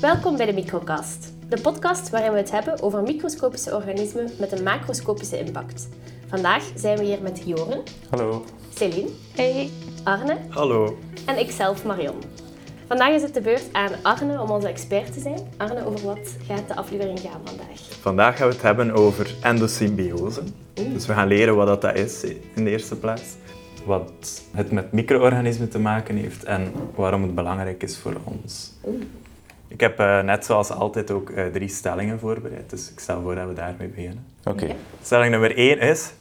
Welkom 0.00 0.36
bij 0.36 0.46
de 0.46 0.52
Microcast, 0.52 1.32
de 1.48 1.60
podcast 1.60 2.10
waarin 2.10 2.32
we 2.32 2.36
het 2.38 2.50
hebben 2.50 2.82
over 2.82 3.02
microscopische 3.02 3.74
organismen 3.74 4.30
met 4.38 4.52
een 4.52 4.62
macroscopische 4.64 5.38
impact. 5.38 5.88
Vandaag 6.28 6.62
zijn 6.74 6.98
we 6.98 7.04
hier 7.04 7.22
met 7.22 7.42
Joren, 7.46 7.82
Hallo. 8.10 8.44
Celine, 8.74 9.08
Hey. 9.34 9.70
Arne 10.04 10.36
Hallo. 10.48 10.98
en 11.26 11.38
ikzelf 11.38 11.84
Marion. 11.84 12.14
Vandaag 12.88 13.08
is 13.10 13.22
het 13.22 13.34
de 13.34 13.40
beurt 13.40 13.72
aan 13.72 13.90
Arne 14.02 14.40
om 14.40 14.50
onze 14.50 14.68
expert 14.68 15.12
te 15.12 15.20
zijn. 15.20 15.38
Arne, 15.56 15.86
over 15.86 16.04
wat 16.06 16.36
gaat 16.48 16.68
de 16.68 16.76
aflevering 16.76 17.20
gaan 17.20 17.40
vandaag? 17.44 17.80
Vandaag 18.00 18.36
gaan 18.36 18.46
we 18.48 18.52
het 18.52 18.62
hebben 18.62 18.90
over 18.92 19.34
endosymbiose. 19.42 20.42
Dus 20.74 21.06
we 21.06 21.12
gaan 21.12 21.28
leren 21.28 21.56
wat 21.56 21.80
dat 21.82 21.94
is 21.96 22.24
in 22.54 22.64
de 22.64 22.70
eerste 22.70 22.96
plaats. 22.96 23.22
Wat 23.84 24.42
het 24.52 24.70
met 24.70 24.92
micro-organismen 24.92 25.68
te 25.68 25.78
maken 25.78 26.16
heeft 26.16 26.44
en 26.44 26.72
waarom 26.94 27.22
het 27.22 27.34
belangrijk 27.34 27.82
is 27.82 27.96
voor 27.96 28.16
ons. 28.24 28.72
Ik 29.68 29.80
heb 29.80 29.98
eh, 29.98 30.22
net 30.22 30.44
zoals 30.44 30.70
altijd 30.70 31.10
ook 31.10 31.30
eh, 31.30 31.46
drie 31.46 31.68
stellingen 31.68 32.18
voorbereid, 32.18 32.70
dus 32.70 32.90
ik 32.90 32.98
stel 32.98 33.22
voor 33.22 33.34
dat 33.34 33.48
we 33.48 33.54
daarmee 33.54 33.88
beginnen. 33.88 34.26
Oké. 34.44 34.74
Stelling 35.02 35.30
nummer 35.30 35.56
één 35.56 35.78
is: 35.78 36.12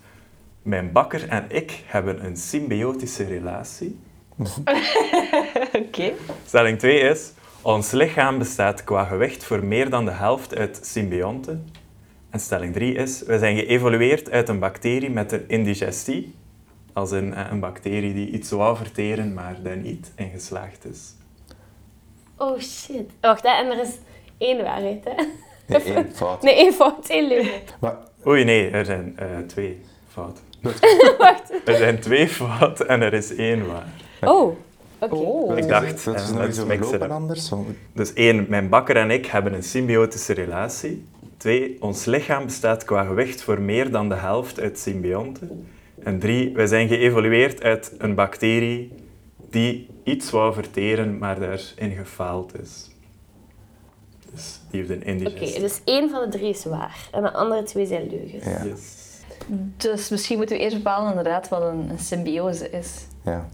Mijn 0.62 0.92
bakker 0.92 1.30
en 1.30 1.46
ik 1.48 1.84
hebben 1.86 2.26
een 2.26 2.38
symbiotische 2.38 3.24
relatie. 3.24 4.00
Oké. 5.86 6.14
Stelling 6.46 6.80
2 6.80 7.00
is: 7.00 7.34
Ons 7.62 7.92
lichaam 7.92 8.38
bestaat 8.38 8.84
qua 8.84 9.04
gewicht 9.04 9.44
voor 9.44 9.66
meer 9.66 9.90
dan 9.90 10.06
de 10.06 10.12
helft 10.12 10.56
uit 10.56 10.80
symbionten. 10.82 11.70
En 12.30 12.40
stelling 12.40 12.74
3 12.74 12.94
is: 12.94 13.24
We 13.24 13.40
zijn 13.40 13.58
geëvolueerd 13.58 14.32
uit 14.32 14.50
een 14.50 14.60
bacterie 14.60 15.10
met 15.10 15.32
een 15.32 15.44
indigestie. 15.48 16.36
Als 16.94 17.12
in 17.12 17.34
eh, 17.34 17.46
een 17.52 17.60
bacterie 17.60 18.14
die 18.14 18.30
iets 18.30 18.52
wou 18.52 18.78
verteren, 18.78 19.34
maar 19.34 19.62
daar 19.64 19.78
niet 19.78 20.12
in 20.16 20.30
geslaagd 20.30 20.86
is. 20.86 21.16
Oh 22.38 22.60
shit. 22.60 23.10
Wacht, 23.22 23.44
hè, 23.44 23.50
en 23.50 23.72
er 23.72 23.82
is 23.82 23.98
één 24.38 24.64
waarheid, 24.64 25.04
hè? 25.04 25.24
Nee, 25.68 25.82
één 25.96 26.12
fout. 26.16 26.42
Nee, 26.42 26.56
één 26.56 26.74
fout, 26.74 27.08
één 27.08 27.28
leugen. 27.28 27.62
Maar, 27.80 27.98
Oei, 28.28 28.44
nee, 28.44 28.70
er 28.70 28.86
zijn 28.86 29.14
eh, 29.18 29.28
twee 29.48 29.82
fouten. 30.08 30.44
Wacht. 31.18 31.52
Er 31.66 31.76
zijn 31.76 32.00
twee 32.00 32.28
fouten 32.28 32.88
en 32.88 33.02
er 33.02 33.14
is 33.14 33.36
één 33.36 33.68
waar. 33.68 33.88
Oh, 34.22 34.58
oké. 35.00 35.16
Oh. 35.16 35.58
Ik 35.58 35.68
dacht, 35.68 36.06
dat 36.06 36.16
is 36.16 36.58
eh, 36.58 36.80
nog 36.80 36.94
up. 36.94 37.02
anders. 37.02 37.52
Dus 37.94 38.14
één, 38.14 38.46
mijn 38.50 38.70
bakker 38.70 38.96
en 38.96 39.12
ik 39.12 39.26
hebben 39.26 39.54
een 39.54 39.64
symbiotische 39.64 40.34
relatie. 40.34 41.06
Twee, 41.38 41.78
ons 41.80 42.06
lichaam 42.06 42.46
bestaat 42.46 42.84
qua 42.84 43.04
gewicht 43.04 43.42
voor 43.42 43.62
meer 43.62 43.92
dan 43.92 44.10
de 44.10 44.16
helft 44.16 44.60
uit 44.60 44.80
symbionten. 44.80 45.68
En 46.04 46.20
drie, 46.20 46.54
wij 46.54 46.68
zijn 46.68 46.88
geëvolueerd 46.88 47.64
uit 47.64 47.94
een 47.98 48.16
bacterie 48.16 48.92
die 49.56 49.88
iets 50.04 50.30
wou 50.32 50.54
verteren, 50.54 51.18
maar 51.18 51.40
daarin 51.40 51.92
gefaald 51.98 52.60
is. 52.62 52.90
Dus 54.32 54.60
die 54.70 54.80
heeft 54.80 54.90
een 54.92 54.98
Oké, 55.00 55.10
indigestie. 55.10 55.60
dus 55.60 55.82
één 55.86 56.10
van 56.10 56.22
de 56.30 56.38
drie 56.38 56.50
is 56.50 56.66
waar. 56.66 57.08
En 57.12 57.22
de 57.22 57.32
andere 57.34 57.64
twee 57.64 57.86
zijn 57.86 58.10
leugens. 58.10 58.46
Ja. 58.46 58.64
Yes. 58.64 59.04
Dus 59.78 60.10
misschien 60.10 60.38
moeten 60.38 60.56
we 60.58 60.62
eerst 60.64 60.76
bepalen 60.76 61.10
inderdaad 61.10 61.50
wat 61.50 61.62
een, 61.62 61.90
een 61.90 62.00
symbiose 62.00 62.70
is. 62.70 63.06
Ja. 63.24 63.48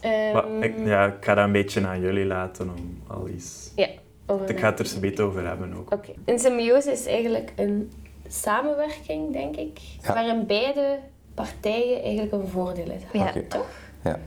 Ehm, 0.00 0.32
Maar 0.32 0.64
ik, 0.64 0.74
ja, 0.84 1.06
ik 1.06 1.24
ga 1.24 1.34
dat 1.34 1.44
een 1.44 1.52
beetje 1.52 1.86
aan 1.86 2.00
jullie 2.00 2.24
laten 2.24 2.68
om 2.76 3.02
al 3.06 3.28
iets... 3.28 3.72
ja, 3.76 3.88
over 4.26 4.50
Ik 4.50 4.58
ga 4.58 4.70
het 4.70 4.78
er 4.78 4.86
zo 4.86 5.00
beetje 5.00 5.22
over 5.22 5.46
hebben 5.46 5.74
ook. 5.76 5.92
Oké. 5.92 6.10
Een 6.24 6.38
symbiose 6.38 6.92
is 6.92 7.06
eigenlijk 7.06 7.52
een 7.56 7.92
samenwerking, 8.28 9.32
denk 9.32 9.56
ik, 9.56 9.78
Ja. 10.02 10.14
waarin 10.14 10.46
beide 10.46 10.98
partijen 11.34 12.02
eigenlijk 12.02 12.32
een 12.32 12.48
voordeel 12.48 12.88
uit 12.90 13.02
hebben. 13.02 13.20
Ja. 13.20 13.28
Oké. 13.28 13.42
Toch? 13.48 13.66
Ja. 14.04 14.18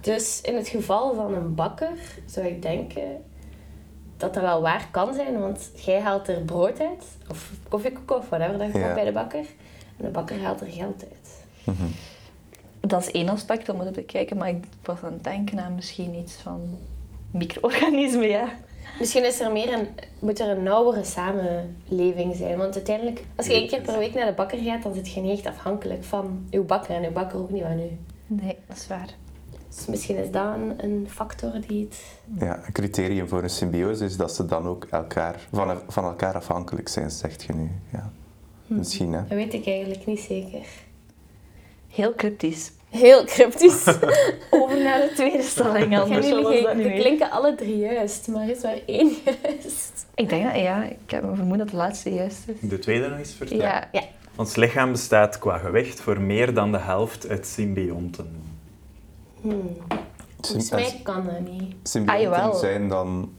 Dus 0.00 0.40
in 0.40 0.56
het 0.56 0.68
geval 0.68 1.14
van 1.14 1.34
een 1.34 1.54
bakker 1.54 1.92
zou 2.26 2.46
ik 2.46 2.62
denken 2.62 3.24
dat 4.16 4.34
dat 4.34 4.42
wel 4.42 4.60
waar 4.60 4.88
kan 4.90 5.14
zijn, 5.14 5.38
want 5.40 5.70
jij 5.84 6.00
haalt 6.00 6.28
er 6.28 6.40
brood 6.42 6.80
uit, 6.80 7.04
of 7.30 7.50
koffiekoek 7.68 8.10
of 8.10 8.28
whatever 8.28 8.58
dat 8.58 8.72
je 8.72 8.78
Ja. 8.78 8.94
bij 8.94 9.04
de 9.04 9.12
bakker, 9.12 9.44
en 9.96 10.04
de 10.04 10.08
bakker 10.08 10.42
haalt 10.42 10.60
er 10.60 10.66
geld 10.70 11.04
uit. 11.10 11.44
Mhm. 11.64 11.86
Dat 12.80 13.00
is 13.00 13.10
één 13.10 13.28
aspect 13.28 13.68
om 13.68 13.78
het 13.78 13.88
te 13.94 14.00
bekijken, 14.00 14.36
maar 14.36 14.48
ik 14.48 14.64
was 14.82 15.02
aan 15.02 15.12
het 15.12 15.24
denken 15.24 15.60
aan 15.60 15.74
misschien 15.74 16.14
iets 16.14 16.34
van 16.34 16.78
micro-organismen, 17.30 18.28
ja. 18.28 18.48
Misschien 18.98 19.24
is 19.26 19.40
er 19.40 19.52
meer 19.52 19.72
een, 19.72 19.88
moet 20.18 20.40
er 20.40 20.48
een 20.48 20.62
nauwere 20.62 21.04
samenleving 21.04 22.36
zijn. 22.36 22.58
Want 22.58 22.74
uiteindelijk, 22.74 23.24
als 23.36 23.46
je 23.46 23.52
één 23.52 23.68
keer 23.68 23.80
per 23.80 23.98
week 23.98 24.14
naar 24.14 24.26
de 24.26 24.32
bakker 24.32 24.58
gaat, 24.58 24.82
dan 24.82 24.94
zit 24.94 25.12
je 25.12 25.20
niet 25.20 25.38
echt 25.38 25.56
afhankelijk 25.56 26.04
van 26.04 26.46
uw 26.50 26.64
bakker. 26.64 26.94
En 26.94 27.04
uw 27.04 27.12
bakker 27.12 27.38
ook 27.38 27.50
niet 27.50 27.62
van 27.62 27.78
u. 27.80 27.98
Nee, 28.26 28.56
dat 28.66 28.76
is 28.76 28.86
waar. 28.86 29.08
Dus 29.78 29.86
misschien 29.86 30.16
is 30.16 30.30
dat 30.30 30.54
een, 30.54 30.84
een 30.84 31.06
factor 31.10 31.52
die 31.66 31.84
het... 31.84 32.00
ja, 32.38 32.60
een 32.66 32.72
criterium 32.72 33.28
voor 33.28 33.42
een 33.42 33.50
symbiose 33.50 34.04
is 34.04 34.16
dat 34.16 34.34
ze 34.34 34.46
dan 34.46 34.66
ook 34.66 34.86
elkaar, 34.90 35.40
van, 35.52 35.78
van 35.88 36.04
elkaar 36.04 36.34
afhankelijk 36.34 36.88
zijn, 36.88 37.10
zegt 37.10 37.42
je 37.42 37.52
nu. 37.54 37.70
Ja. 37.92 38.10
Misschien, 38.66 39.12
hè. 39.12 39.20
Dat 39.20 39.36
weet 39.36 39.54
ik 39.54 39.66
eigenlijk 39.66 40.06
niet 40.06 40.20
zeker. 40.20 40.60
Heel 41.88 42.14
cryptisch. 42.14 42.72
Heel 42.88 43.24
cryptisch. 43.24 43.86
Over 44.50 44.82
naar 44.82 45.00
de 45.00 45.10
tweede 45.14 45.42
stelling, 45.42 45.98
anders 45.98 46.26
jullie 46.26 46.42
was 46.44 46.52
dat 46.54 46.64
geen- 46.66 46.76
niet 46.76 46.86
die 46.86 47.00
klinken 47.00 47.30
alle 47.30 47.54
drie 47.54 47.76
juist, 47.76 48.28
maar 48.28 48.42
er 48.42 48.50
is 48.50 48.62
maar 48.62 48.78
één 48.86 49.12
juist. 49.24 50.06
Ik 50.14 50.28
denk 50.28 50.44
dat, 50.52 50.60
ja, 50.62 50.84
ik 50.84 50.96
heb 51.10 51.22
een 51.22 51.36
vermoeden 51.36 51.58
dat 51.66 51.68
de 51.68 51.76
laatste 51.76 52.14
juist 52.14 52.38
is. 52.46 52.68
De 52.68 52.78
tweede 52.78 53.08
nog 53.08 53.18
eens 53.18 53.32
vertellen. 53.32 53.64
Ja, 53.64 53.88
Ja. 53.92 54.02
Ons 54.36 54.56
lichaam 54.56 54.90
bestaat 54.92 55.38
qua 55.38 55.58
gewicht 55.58 56.00
voor 56.00 56.20
meer 56.20 56.54
dan 56.54 56.72
de 56.72 56.78
helft 56.78 57.28
uit 57.28 57.46
symbionten. 57.46 58.47
Hmm. 59.50 59.76
Volgens 60.40 60.70
mij 60.70 61.00
kan 61.02 61.24
dat 61.24 61.40
niet. 61.40 62.08
Ah, 62.08 62.20
jawel. 62.20 62.54
zijn 62.54 62.88
dan... 62.88 63.32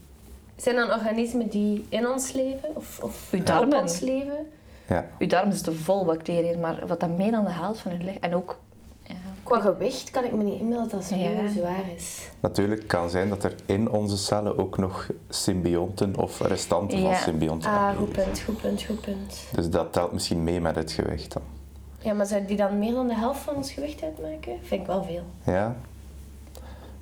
Zijn 0.56 0.76
dan 0.76 0.92
organismen 0.92 1.50
die 1.50 1.86
in 1.90 2.08
ons 2.08 2.32
leven? 2.32 2.70
Of, 2.76 3.00
of 3.04 3.28
Uw 3.32 3.40
op 3.40 3.46
darmen. 3.46 3.82
ons 3.82 4.00
leven? 4.00 4.48
Ja. 4.88 5.06
uw 5.20 5.28
darm 5.28 5.52
zit 5.52 5.70
vol 5.76 6.06
bacteriën, 6.06 6.60
maar 6.60 6.84
wat 6.88 7.00
dan 7.00 7.16
meer 7.16 7.32
dan 7.32 7.44
de 7.44 7.52
helft 7.52 7.80
van 7.80 7.92
uw 7.92 7.98
lichaam... 7.98 8.18
En 8.22 8.36
ook... 8.36 8.60
Ja. 9.04 9.16
Qua 9.44 9.60
gewicht 9.60 10.10
kan 10.12 10.24
ik 10.24 10.32
me 10.34 10.44
niet 10.44 10.60
inbeelden 10.60 10.90
dat 10.90 11.00
het 11.00 11.10
zo 11.10 11.16
Ja. 11.16 11.50
zwaar 11.52 11.84
is. 11.96 12.30
Natuurlijk 12.40 12.88
kan 12.88 13.10
zijn 13.10 13.30
dat 13.30 13.44
er 13.44 13.56
in 13.66 13.90
onze 13.92 14.18
cellen 14.18 14.58
ook 14.58 14.78
nog 14.78 15.10
symbionten 15.30 16.18
of 16.18 16.40
restanten 16.42 17.02
Ja. 17.02 17.06
van 17.14 17.16
symbionten 17.24 17.70
Ah, 17.70 17.98
goed 17.98 18.10
zijn. 18.14 18.26
punt, 18.26 18.40
goed 18.42 18.62
punt, 18.62 18.84
goed 18.84 19.02
punt. 19.02 19.44
Dus 19.56 19.70
dat 19.70 19.94
telt 19.94 20.12
misschien 20.12 20.44
mee 20.44 20.62
met 20.62 20.76
het 20.76 20.92
gewicht 20.92 21.34
dan. 21.34 21.42
Ja, 22.00 22.14
maar 22.14 22.26
zou 22.26 22.46
die 22.46 22.58
dan 22.58 22.80
meer 22.80 22.94
dan 22.94 23.08
de 23.08 23.16
helft 23.16 23.40
van 23.40 23.56
ons 23.56 23.72
gewicht 23.72 24.04
uitmaken? 24.04 24.54
Vind 24.62 24.82
ik 24.82 24.88
wel 24.88 25.04
veel. 25.04 25.24
Ja. 25.54 25.76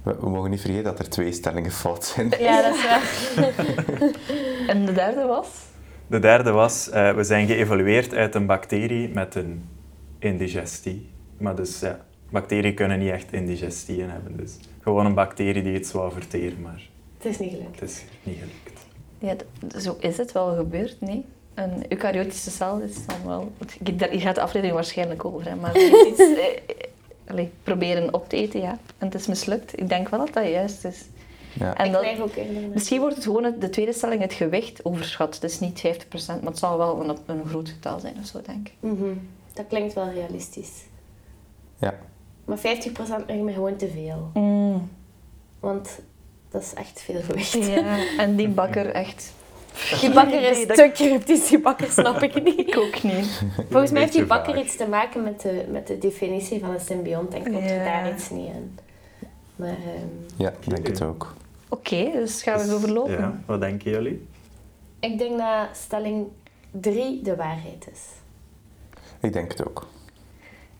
We, 0.08 0.16
we 0.20 0.30
mogen 0.30 0.50
niet 0.50 0.62
vergeten 0.62 0.84
dat 0.84 1.00
er 1.00 1.10
twee 1.10 1.32
stellingen 1.32 1.72
fout 1.72 2.06
zijn. 2.06 2.34
Ja, 2.40 2.62
dat 2.62 2.76
is 2.76 2.84
waar. 2.86 3.56
En 4.68 4.86
de 4.86 4.94
derde 4.94 5.26
was? 5.26 5.48
De 6.08 6.20
derde 6.20 6.52
was, 6.52 6.90
eh, 6.90 7.14
we 7.16 7.24
zijn 7.24 7.48
geëvolueerd 7.48 8.14
uit 8.14 8.36
een 8.36 8.46
bacterie 8.46 9.10
met 9.10 9.36
een 9.36 9.70
indigestie. 10.20 11.10
Maar 11.38 11.56
dus, 11.56 11.80
ja, 11.80 12.00
bacteriën 12.32 12.74
kunnen 12.74 13.00
niet 13.00 13.12
echt 13.12 13.32
indigestieën 13.34 14.10
hebben. 14.10 14.38
Dus 14.38 14.58
gewoon 14.82 15.06
een 15.06 15.14
bacterie 15.14 15.64
die 15.64 15.74
iets 15.80 15.92
wou 15.92 16.12
verteren, 16.12 16.62
maar 16.62 16.90
Het 17.18 17.26
is 17.26 17.40
niet 17.40 17.50
gelukt. 17.52 17.80
het 17.80 17.90
is 17.90 18.04
niet 18.24 18.38
gelukt. 18.38 18.86
Ja, 19.20 19.80
zo 19.80 19.98
is 20.00 20.18
het 20.18 20.32
wel 20.32 20.56
gebeurd, 20.56 20.96
nee. 21.00 21.26
Een 21.54 21.86
eukaryotische 21.90 22.50
cel 22.52 22.80
is 22.80 23.06
dan 23.06 23.16
wel... 23.26 23.52
ik- 23.84 24.00
daar- 24.00 24.10
gaat 24.12 24.36
de 24.36 24.42
aflevering 24.42 24.76
waarschijnlijk 24.76 25.26
over, 25.26 25.46
hè, 25.50 25.56
maar 25.56 25.74
het 25.74 25.82
is 25.82 26.08
iets, 26.08 26.24
allee, 27.30 27.52
proberen 27.64 28.14
op 28.14 28.30
te 28.30 28.36
eten, 28.36 28.62
ja. 28.62 28.78
En 28.98 29.06
het 29.06 29.16
is 29.16 29.28
mislukt. 29.28 29.80
Ik 29.80 29.90
denk 29.90 30.10
wel 30.10 30.20
dat 30.26 30.34
dat 30.34 30.48
juist 30.48 30.86
is. 30.86 31.06
Ja. 31.54 31.76
En 31.76 31.86
ik 31.86 31.92
dat, 31.92 32.02
blijf 32.02 32.20
ook 32.20 32.36
met. 32.36 32.74
misschien 32.74 33.00
wordt 33.00 33.16
het 33.16 33.24
gewoon 33.24 33.44
het- 33.44 33.62
de 33.62 33.70
tweede 33.70 33.94
stelling 33.94 34.22
het 34.22 34.34
gewicht 34.34 34.86
overschat. 34.86 35.34
Het 35.36 35.44
is 35.44 35.60
niet 35.60 35.80
50%, 35.80 36.42
maar 36.42 36.52
het 36.52 36.58
zal 36.58 36.78
wel 36.78 37.02
een, 37.10 37.18
een 37.26 37.46
groot 37.48 37.70
getal 37.70 38.00
zijn 38.00 38.16
of 38.20 38.26
zo, 38.26 38.42
denk 38.46 38.68
ik. 38.68 38.74
Mhm. 38.80 39.14
Dat 39.54 39.66
klinkt 39.68 39.94
wel 39.94 40.10
realistisch. 40.10 40.72
Ja. 41.80 41.94
Maar 42.46 42.58
50% 42.58 43.26
lijkt 43.28 43.44
me 43.44 43.54
gewoon 43.54 43.76
te 43.76 43.88
veel. 43.88 44.32
Want 45.60 46.00
dat 46.50 46.62
is 46.62 46.74
echt 46.74 47.02
veel 47.02 47.22
gewicht. 47.22 47.52
Ja, 47.66 47.98
en 48.18 48.36
die 48.36 48.48
bakker 48.62 48.86
echt... 48.92 49.34
Die 50.02 50.12
bakker 50.12 50.42
is 50.50 50.58
Nee, 50.58 50.66
dat- 50.66 50.76
te 50.76 50.90
cryptisch, 50.94 51.48
die 51.48 51.60
bakker 51.60 51.92
snap 51.92 52.22
ik 52.22 52.44
niet. 52.44 52.60
Ik 52.60 52.78
ook 52.78 53.04
niet. 53.04 53.42
Volgens 53.72 53.92
mij 53.92 54.02
heeft 54.02 54.14
die 54.14 54.26
bakker 54.26 54.54
vaag. 54.54 54.64
iets 54.64 54.76
te 54.76 54.88
maken 54.88 55.24
met 55.24 55.42
de, 55.42 55.66
met 55.72 55.88
de 55.88 55.98
definitie 55.98 56.60
van 56.60 56.70
een 56.70 56.80
symbiont 56.80 57.34
en 57.34 57.44
komt 57.44 57.70
er 57.70 57.84
daar 57.84 58.14
iets 58.14 58.30
niet 58.30 58.48
in. 58.48 58.78
Maar 59.56 59.68
ehm, 59.70 60.08
Ja, 60.44 60.50
ik 60.60 60.70
denk 60.70 60.88
het 60.88 61.02
ook. 61.02 61.34
Oké, 61.70 62.12
dus 62.14 62.44
gaan 62.44 62.58
we 62.58 62.64
het 62.64 62.74
overlopen. 62.74 63.12
Ja, 63.20 63.40
wat 63.46 63.62
denken 63.62 63.92
jullie? 63.92 64.28
ik 65.00 65.18
denk 65.18 65.38
dat 65.38 65.68
stelling 65.84 66.28
3 66.72 67.22
de 67.22 67.36
waarheid 67.36 67.88
is. 67.92 68.00
Ik 69.20 69.34
denk 69.34 69.52
het 69.52 69.68
ook. 69.68 69.88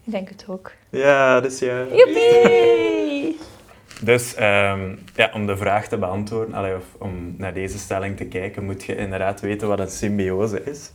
Ik 0.04 0.12
denk 0.12 0.30
het 0.30 0.46
ook. 0.48 0.72
Ja, 0.90 1.42
dus 1.42 1.60
ja. 1.60 1.84
Joepie! 1.84 3.38
Dus 4.02 4.36
ehm, 4.36 4.96
ja, 5.16 5.32
om 5.34 5.46
de 5.46 5.58
vraag 5.58 5.88
te 5.88 5.98
beantwoorden, 5.98 6.54
allee, 6.54 6.76
of 6.76 6.84
om 6.98 7.36
naar 7.38 7.54
deze 7.54 7.78
stelling 7.78 8.18
te 8.18 8.26
kijken, 8.26 8.66
moet 8.66 8.84
je 8.84 8.96
inderdaad 8.96 9.42
weten 9.42 9.68
wat 9.68 9.80
een 9.80 9.90
symbiose 9.90 10.64
is. 10.64 10.92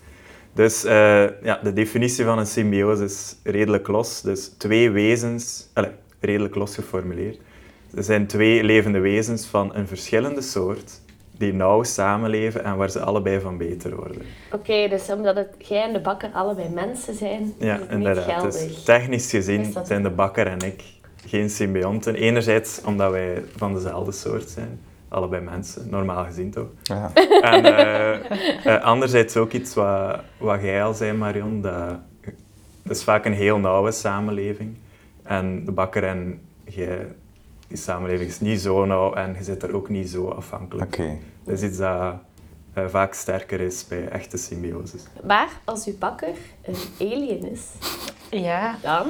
Dus 0.54 0.84
eh, 0.84 1.24
ja, 1.42 1.60
de 1.62 1.72
definitie 1.72 2.24
van 2.24 2.38
een 2.38 2.46
symbiose 2.46 3.04
is 3.04 3.36
redelijk 3.42 3.88
los. 3.88 4.20
Dus 4.20 4.48
twee 4.58 4.90
wezens, 4.90 5.68
allee, 5.74 5.90
redelijk 6.20 6.54
los 6.54 6.74
geformuleerd. 6.74 7.38
Er 7.96 8.02
zijn 8.02 8.26
twee 8.26 8.64
levende 8.64 8.98
wezens 8.98 9.46
van 9.46 9.74
een 9.74 9.86
verschillende 9.86 10.40
soort 10.42 11.00
die 11.38 11.52
nauw 11.52 11.82
samenleven 11.82 12.64
en 12.64 12.76
waar 12.76 12.90
ze 12.90 13.00
allebei 13.00 13.40
van 13.40 13.56
beter 13.56 13.96
worden. 13.96 14.22
Oké, 14.52 14.88
dus 14.88 15.10
omdat 15.10 15.36
het, 15.36 15.48
jij 15.58 15.82
en 15.82 15.92
de 15.92 16.00
bakker 16.00 16.30
allebei 16.32 16.68
mensen 16.68 17.14
zijn, 17.14 17.54
Ja, 17.58 17.74
is 17.74 17.80
het 17.80 17.90
inderdaad. 17.90 18.26
niet 18.26 18.34
geldig. 18.34 18.52
Dus 18.52 18.82
technisch 18.82 19.30
gezien 19.30 19.74
zijn 19.84 20.02
de 20.02 20.10
bakker 20.10 20.46
en 20.46 20.58
ik 20.58 20.82
geen 21.26 21.50
symbionten. 21.50 22.14
Enerzijds 22.14 22.80
omdat 22.84 23.10
wij 23.10 23.44
van 23.56 23.74
dezelfde 23.74 24.12
soort 24.12 24.48
zijn. 24.48 24.80
Allebei 25.08 25.42
mensen, 25.42 25.90
normaal 25.90 26.24
gezien 26.24 26.50
toch. 26.50 26.68
Ja. 26.82 27.10
En 27.40 27.64
eh, 27.64 28.74
eh, 28.74 28.82
anderzijds 28.82 29.36
ook 29.36 29.52
iets 29.52 29.74
wat, 29.74 30.20
wat 30.38 30.60
jij 30.62 30.84
al 30.84 30.94
zei, 30.94 31.12
Marion. 31.12 31.60
Dat, 31.60 31.98
dat 32.82 32.96
is 32.96 33.04
vaak 33.04 33.24
een 33.24 33.34
heel 33.34 33.58
nauwe 33.58 33.92
samenleving. 33.92 34.76
En 35.22 35.64
de 35.64 35.72
bakker 35.72 36.04
en 36.04 36.40
jij, 36.64 37.06
die 37.68 37.76
samenleving 37.76 38.30
is 38.30 38.40
niet 38.40 38.60
zo 38.60 38.84
nauw 38.84 39.14
en 39.14 39.34
je 39.38 39.44
zit 39.44 39.62
er 39.62 39.74
ook 39.74 39.88
niet 39.88 40.10
zo 40.10 40.28
afhankelijk. 40.28 40.94
Oké. 40.94 41.18
Dat 41.44 41.54
is 41.54 41.62
iets 41.62 41.78
dat 41.78 42.14
eh, 42.72 42.84
vaak 42.88 43.14
sterker 43.14 43.60
is 43.60 43.86
bij 43.88 44.08
echte 44.08 44.36
symbioses. 44.36 45.02
Maar 45.26 45.48
als 45.64 45.86
uw 45.86 45.98
bakker 45.98 46.34
een 46.62 46.76
alien 46.98 47.50
is, 47.50 47.66
Ja, 48.30 48.76
dan... 48.82 49.06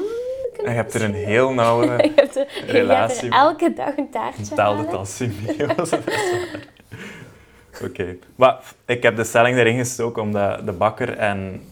En 0.59 0.71
je 0.71 0.77
hebt 0.77 0.95
er 0.95 1.03
een 1.03 1.15
heel 1.15 1.53
nauwe 1.53 1.87
Je 2.03 2.13
hebt 2.15 2.37
er, 2.37 2.47
je 2.67 2.73
relatie 2.73 3.29
er 3.29 3.35
elke 3.35 3.73
dag 3.73 3.97
een 3.97 4.11
taartje 4.11 4.63
het 4.63 4.93
als 4.95 5.17
symbiose? 5.17 6.01
Oké. 7.85 8.17
Maar 8.37 8.61
ik 8.85 9.03
heb 9.03 9.17
de 9.17 9.25
stelling 9.25 9.57
erin 9.57 9.77
gestoken 9.77 10.23
omdat 10.23 10.67
de 10.67 10.73
bakker 10.73 11.17
en 11.17 11.63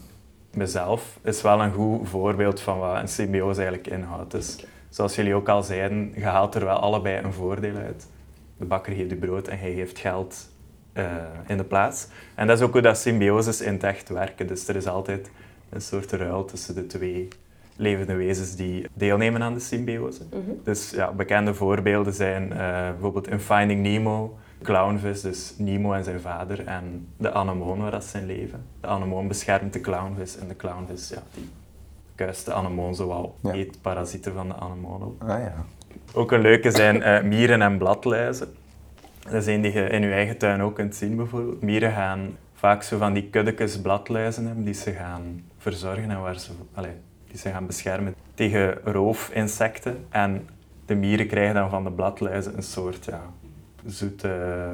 mezelf 0.53 1.17
is 1.23 1.41
wel 1.41 1.61
een 1.61 1.73
goed 1.73 2.09
voorbeeld 2.09 2.61
van 2.61 2.79
wat 2.79 3.01
een 3.01 3.07
symbiose 3.07 3.61
eigenlijk 3.61 3.87
inhoudt. 3.87 4.31
Dus 4.31 4.65
zoals 4.89 5.15
jullie 5.15 5.35
ook 5.35 5.49
al 5.49 5.63
zeiden, 5.63 6.11
je 6.15 6.25
haalt 6.25 6.55
er 6.55 6.65
wel 6.65 6.77
allebei 6.77 7.23
een 7.23 7.33
voordeel 7.33 7.75
uit. 7.75 8.07
De 8.57 8.65
bakker 8.65 8.93
geeft 8.93 9.09
je 9.09 9.15
brood 9.15 9.47
en 9.47 9.59
hij 9.59 9.73
geeft 9.73 9.99
geld 9.99 10.49
eh, 10.93 11.05
in 11.47 11.57
de 11.57 11.63
plaats. 11.63 12.07
En 12.35 12.47
dat 12.47 12.57
is 12.57 12.63
ook 12.63 12.71
hoe 12.71 12.81
dat 12.81 12.97
symbioses 12.97 13.61
in 13.61 13.73
het 13.73 13.83
echt 13.83 14.09
werken. 14.09 14.47
Dus 14.47 14.67
er 14.67 14.75
is 14.75 14.87
altijd 14.87 15.31
een 15.69 15.81
soort 15.81 16.11
ruil 16.11 16.45
tussen 16.45 16.75
de 16.75 16.87
twee 16.87 17.27
levende 17.75 18.13
wezens 18.15 18.55
die 18.55 18.85
deelnemen 18.93 19.41
aan 19.43 19.53
de 19.53 19.59
symbiose. 19.59 20.21
Mhm. 20.29 20.39
Dus 20.63 20.89
ja, 20.91 21.11
bekende 21.11 21.53
voorbeelden 21.53 22.13
zijn 22.13 22.51
eh, 22.53 22.57
bijvoorbeeld 22.89 23.27
in 23.27 23.39
Finding 23.39 23.81
Nemo, 23.81 24.37
clownvis, 24.63 25.21
dus 25.21 25.53
Nemo 25.57 25.93
en 25.93 26.03
zijn 26.03 26.19
vader, 26.21 26.65
en 26.65 27.07
de 27.17 27.31
anemoon 27.31 27.81
waar 27.81 27.91
dat 27.91 28.03
zijn 28.03 28.25
leven. 28.25 28.65
De 28.81 28.87
anemoon 28.87 29.27
beschermt 29.27 29.73
de 29.73 29.81
clownvis 29.81 30.37
en 30.37 30.47
de 30.47 30.55
clownvis, 30.55 31.09
ja, 31.09 31.21
die 31.33 31.49
kuist 32.15 32.45
de 32.45 32.53
anemoon 32.53 32.95
zowel, 32.95 33.35
Ja. 33.41 33.53
eet 33.53 33.81
parasieten 33.81 34.33
van 34.33 34.47
de 34.47 34.53
anemoon 34.53 35.03
op. 35.03 35.21
Ah 35.21 35.27
ja. 35.39 35.53
Ook 36.13 36.31
een 36.31 36.41
leuke 36.41 36.71
zijn 36.71 37.01
eh, 37.03 37.23
mieren 37.23 37.61
en 37.61 37.77
bladluizen. 37.77 38.47
Dat 39.23 39.33
is 39.33 39.45
een 39.45 39.61
die 39.61 39.73
je 39.73 39.81
in 39.83 40.01
je 40.01 40.11
eigen 40.11 40.37
tuin 40.37 40.61
ook 40.61 40.75
kunt 40.75 40.95
zien 40.95 41.15
bijvoorbeeld. 41.15 41.61
Mieren 41.61 41.91
gaan 41.91 42.29
vaak 42.53 42.83
zo 42.83 42.97
van 42.97 43.13
die 43.13 43.29
kuddekes 43.29 43.81
bladluizen 43.81 44.45
hebben 44.45 44.63
die 44.65 44.73
ze 44.73 44.91
gaan 44.91 45.43
verzorgen 45.57 46.09
en 46.11 46.21
waar 46.21 46.39
ze, 46.39 46.51
allee, 46.73 46.91
die 47.31 47.39
ze 47.39 47.49
gaan 47.49 47.65
beschermen 47.65 48.15
tegen 48.33 48.77
roofinsecten. 48.83 50.05
En 50.09 50.47
de 50.85 50.95
mieren 50.95 51.27
krijgen 51.27 51.55
dan 51.55 51.69
van 51.69 51.83
de 51.83 51.91
bladluizen 51.91 52.55
een 52.57 52.63
soort 52.63 53.05
ja, 53.05 53.21
zoete 53.85 54.27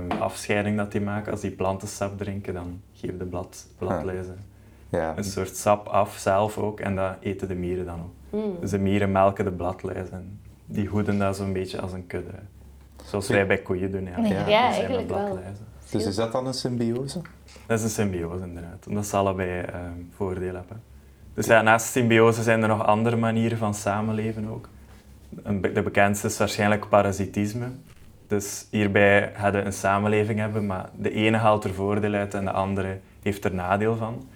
eh, 0.09 0.21
afscheiding 0.21 0.77
dat 0.77 0.91
die 0.91 1.01
maken. 1.01 1.31
Als 1.31 1.41
die 1.41 1.51
plantensap 1.51 2.17
drinken, 2.17 2.53
dan 2.53 2.81
geven 2.93 3.17
de 3.17 3.25
blad, 3.25 3.67
bladluizen 3.77 4.37
Ja. 4.89 5.17
een 5.17 5.23
soort 5.23 5.55
sap 5.55 5.87
af 5.87 6.17
zelf 6.17 6.57
ook 6.57 6.79
en 6.79 6.95
dat 6.95 7.15
eten 7.19 7.47
de 7.47 7.55
mieren 7.55 7.85
dan 7.85 7.99
ook. 7.99 8.39
Mm. 8.45 8.59
Dus 8.59 8.69
de 8.69 8.79
mieren 8.79 9.11
melken 9.11 9.45
de 9.45 9.51
bladluizen. 9.51 10.39
Die 10.65 10.87
hoeden 10.87 11.17
dat 11.19 11.35
zo'n 11.35 11.53
beetje 11.53 11.81
als 11.81 11.93
een 11.93 12.07
kudde. 12.07 12.31
Zoals 13.03 13.27
wij 13.27 13.47
bij 13.47 13.57
koeien 13.57 13.91
doen. 13.91 14.05
Ja, 14.05 14.45
Ja. 14.45 14.45
Eigenlijk 14.45 15.09
wel. 15.09 15.39
Dus 15.91 16.05
is 16.05 16.15
dat 16.15 16.31
dan 16.31 16.47
een 16.47 16.53
symbiose? 16.53 17.21
Dat 17.67 17.77
is 17.77 17.83
een 17.83 17.89
symbiose 17.89 18.43
inderdaad, 18.43 18.87
omdat 18.87 19.05
ze 19.05 19.15
allebei 19.17 19.61
eh, 19.61 19.79
voordeel 20.15 20.55
hebben. 20.55 20.81
Dus 21.37 21.45
ja, 21.45 21.61
naast 21.61 21.91
symbiose 21.91 22.43
zijn 22.43 22.61
er 22.61 22.67
nog 22.67 22.85
andere 22.85 23.15
manieren 23.15 23.57
van 23.57 23.73
samenleven 23.73 24.49
ook. 24.49 24.69
De 25.73 25.81
bekendste 25.81 26.27
is 26.27 26.37
waarschijnlijk 26.37 26.89
parasitisme. 26.89 27.65
Dus 28.27 28.67
hierbij 28.71 29.31
hadden 29.35 29.65
een 29.65 29.73
samenleving 29.73 30.39
hebben, 30.39 30.65
maar 30.65 30.89
de 30.95 31.11
ene 31.11 31.37
haalt 31.37 31.63
er 31.63 31.73
voordeel 31.73 32.13
uit 32.13 32.33
en 32.33 32.45
de 32.45 32.51
andere 32.51 32.99
heeft 33.23 33.45
er 33.45 33.53
nadeel 33.53 33.95
van. 33.95 34.27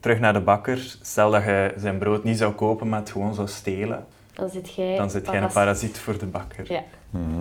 Terug 0.00 0.20
naar 0.20 0.32
de 0.32 0.40
bakker. 0.40 0.96
Stel 1.02 1.30
dat 1.30 1.44
je 1.44 1.74
zijn 1.76 1.98
brood 1.98 2.24
niet 2.24 2.38
zou 2.38 2.52
kopen, 2.52 2.88
maar 2.88 3.00
het 3.00 3.10
gewoon 3.10 3.34
zou 3.34 3.48
stelen. 3.48 4.06
Dan 4.32 4.48
zit 4.48 4.74
jij... 4.74 4.96
Dan 4.96 5.10
zit 5.10 5.24
jij 5.24 5.34
een 5.34 5.40
paras- 5.40 5.54
parasiet 5.54 5.98
voor 5.98 6.18
de 6.18 6.26
bakker. 6.26 6.72
Ja. 6.72 6.82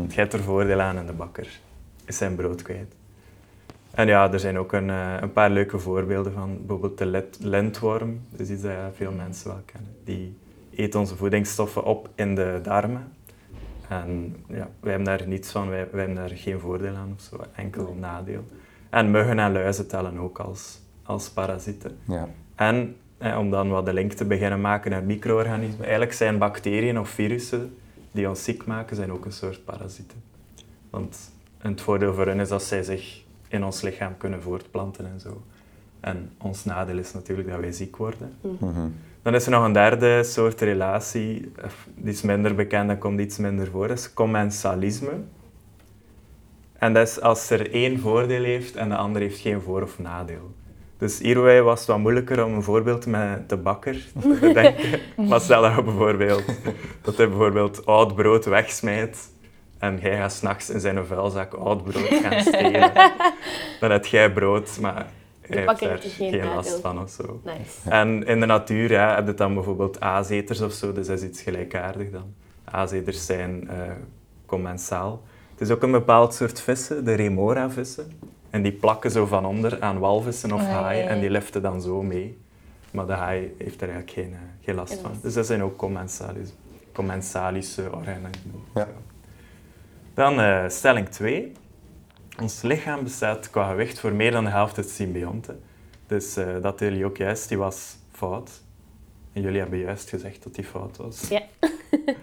Jij 0.07 0.23
hebt 0.23 0.33
er 0.33 0.43
voordeel 0.43 0.81
aan 0.81 0.97
en 0.97 1.05
de 1.05 1.13
bakker 1.13 1.59
is 2.05 2.17
zijn 2.17 2.35
brood 2.35 2.61
kwijt. 2.61 2.93
En 3.93 4.07
ja, 4.07 4.31
er 4.31 4.39
zijn 4.39 4.57
ook 4.57 4.73
een, 4.73 4.89
eh, 4.89 5.15
een 5.19 5.31
paar 5.31 5.49
leuke 5.49 5.79
voorbeelden 5.79 6.33
van. 6.33 6.57
Bijvoorbeeld 6.57 6.97
de. 6.97 7.11
Dat 8.29 8.39
is 8.39 8.49
iets 8.49 8.61
dat 8.61 8.71
veel 8.93 9.11
mensen 9.11 9.47
wel 9.47 9.61
kennen. 9.65 9.95
Die 10.03 10.37
eet 10.75 10.95
onze 10.95 11.15
voedingsstoffen 11.15 11.83
op 11.83 12.09
in 12.15 12.35
de 12.35 12.59
darmen. 12.63 13.13
En 13.89 14.35
ja, 14.47 14.69
wij 14.79 14.93
hebben 14.93 15.17
daar 15.17 15.27
niets 15.27 15.51
van. 15.51 15.69
Wij, 15.69 15.87
wij 15.91 15.99
hebben 15.99 16.15
daar 16.15 16.37
geen 16.37 16.59
voordeel 16.59 16.95
aan 16.95 17.13
of 17.15 17.21
zo. 17.21 17.37
Enkel 17.55 17.95
nadeel. 17.99 18.43
En 18.89 19.11
muggen 19.11 19.39
en 19.39 19.51
luizen 19.51 19.87
tellen 19.87 20.17
ook 20.17 20.39
als, 20.39 20.79
als 21.03 21.29
parasieten. 21.29 21.97
Ja. 22.07 22.27
En 22.55 22.95
eh, 23.17 23.37
om 23.37 23.49
dan 23.49 23.69
wat 23.69 23.85
de 23.85 23.93
link 23.93 24.11
te 24.11 24.25
beginnen 24.25 24.61
maken 24.61 24.91
naar 24.91 25.03
micro-organismen. 25.03 25.81
Eigenlijk 25.81 26.13
zijn 26.13 26.37
bacteriën 26.37 26.99
of 26.99 27.09
virussen 27.09 27.77
die 28.11 28.29
ons 28.29 28.43
ziek 28.43 28.65
maken, 28.65 28.95
zijn 28.95 29.11
ook 29.11 29.25
een 29.25 29.31
soort 29.31 29.65
parasieten. 29.65 30.23
Want 30.89 31.31
het 31.57 31.81
voordeel 31.81 32.13
voor 32.13 32.27
hen 32.27 32.39
is 32.39 32.49
dat 32.49 32.63
zij 32.63 32.83
zich 32.83 33.23
in 33.53 33.63
ons 33.63 33.81
lichaam 33.81 34.17
kunnen 34.17 34.41
voortplanten 34.41 35.05
en 35.05 35.19
zo. 35.19 35.41
En 35.99 36.31
ons 36.37 36.63
nadeel 36.63 36.97
is 36.97 37.13
natuurlijk 37.13 37.49
dat 37.49 37.59
wij 37.59 37.71
ziek 37.71 37.95
worden. 37.97 38.33
Mhm. 38.41 38.87
Dan 39.21 39.35
is 39.35 39.45
er 39.45 39.51
nog 39.51 39.63
een 39.65 39.73
derde 39.73 40.23
soort 40.23 40.61
relatie, 40.61 41.51
die 41.95 42.13
is 42.13 42.21
minder 42.21 42.55
bekend 42.55 42.89
en 42.89 42.97
komt 42.97 43.19
iets 43.19 43.37
minder 43.37 43.67
voor, 43.67 43.87
dat 43.87 43.97
is 43.97 44.13
commensalisme. 44.13 45.11
En 46.73 46.93
dat 46.93 47.07
is 47.07 47.21
als 47.21 47.49
er 47.49 47.71
één 47.73 47.99
voordeel 47.99 48.43
heeft 48.43 48.75
en 48.75 48.89
de 48.89 48.95
ander 48.95 49.21
heeft 49.21 49.39
geen 49.39 49.61
voor- 49.61 49.81
of 49.81 49.99
nadeel. 49.99 50.51
Dus 50.97 51.19
hierbij 51.19 51.61
was 51.61 51.79
het 51.79 51.87
wat 51.87 51.97
moeilijker 51.99 52.45
om 52.45 52.53
een 52.53 52.63
voorbeeld 52.63 53.05
met 53.05 53.49
de 53.49 53.57
bakker 53.57 54.05
te 54.21 54.37
bedenken. 54.41 54.99
maar 55.27 55.41
stel 55.41 55.61
dat 55.61 55.83
bijvoorbeeld, 55.85 56.43
dat 57.01 57.17
hij 57.17 57.27
bijvoorbeeld 57.27 57.85
oud 57.85 58.15
brood 58.15 58.45
wegsmijt 58.45 59.31
en 59.83 59.99
jij 60.01 60.17
gaat 60.17 60.33
s'nachts 60.33 60.69
in 60.69 60.79
zijn 60.79 61.05
vuilzak 61.05 61.53
oud 61.53 61.83
brood 61.83 62.07
gaan 62.07 62.41
stelen. 62.53 62.91
Dan 63.79 63.91
heb 63.91 64.05
jij 64.05 64.31
brood, 64.31 64.79
maar 64.79 65.05
hij 65.41 65.57
heeft 65.57 65.79
daar 65.79 65.91
er 65.91 65.99
geen 66.01 66.53
last 66.53 66.79
van 66.79 67.01
of 67.01 67.09
zo. 67.09 67.41
Nice. 67.43 67.89
En 67.89 68.25
in 68.25 68.39
de 68.39 68.45
natuur 68.45 68.91
ja, 68.91 69.15
heb 69.15 69.27
je 69.27 69.33
dan 69.33 69.53
bijvoorbeeld 69.53 69.99
aaseters 69.99 70.61
of 70.61 70.71
zo, 70.71 70.93
dus 70.93 71.07
dat 71.07 71.17
is 71.17 71.23
iets 71.29 71.41
gelijkaardig 71.41 72.11
dan. 72.11 72.33
Aaseters 72.63 73.25
zijn 73.25 73.69
eh 73.69 73.75
commensaal. 74.45 75.23
Het 75.51 75.61
is 75.61 75.69
ook 75.69 75.83
een 75.83 75.91
bepaald 75.91 76.33
soort 76.33 76.61
vissen, 76.61 77.05
de 77.05 77.13
remora-vissen. 77.13 78.11
En 78.49 78.61
die 78.61 78.71
plakken 78.71 79.11
zo 79.11 79.25
van 79.25 79.45
onder 79.45 79.81
aan 79.81 79.99
walvissen 79.99 80.51
of 80.51 80.61
ja, 80.61 80.67
haaien 80.67 81.03
ja, 81.03 81.09
en 81.09 81.19
die 81.19 81.29
liften 81.29 81.61
dan 81.61 81.81
zo 81.81 82.01
mee. 82.01 82.37
Maar 82.91 83.05
de 83.05 83.13
haai 83.13 83.55
heeft 83.57 83.81
er 83.81 83.89
eigenlijk 83.89 84.11
geen, 84.11 84.33
eh, 84.33 84.39
geen 84.65 84.75
last 84.75 84.99
van. 85.01 85.11
Dus 85.21 85.33
dat 85.33 85.45
zijn 85.45 85.63
ook 85.63 85.77
commensalis, 85.77 86.53
commensalische 86.91 87.89
organismen. 87.91 88.63
Ja. 88.73 88.87
Dan 90.13 90.39
eh, 90.39 90.69
stelling 90.69 91.09
2. 91.09 91.51
Ons 92.41 92.61
lichaam 92.61 93.03
bestaat 93.03 93.49
qua 93.49 93.69
gewicht 93.69 93.99
voor 93.99 94.13
meer 94.13 94.31
dan 94.31 94.43
de 94.43 94.49
helft 94.49 94.77
uit 94.77 94.89
symbionten. 94.89 95.61
Dus 96.07 96.37
eh, 96.37 96.61
dat 96.61 96.79
deel 96.79 96.93
je 96.93 97.05
ook 97.05 97.17
juist, 97.17 97.49
die 97.49 97.57
was 97.57 97.97
fout. 98.11 98.61
En 99.33 99.41
jullie 99.41 99.59
hebben 99.59 99.79
juist 99.79 100.09
gezegd 100.09 100.43
dat 100.43 100.55
die 100.55 100.63
fout 100.63 100.97
was. 100.97 101.27
Ja. 101.29 101.41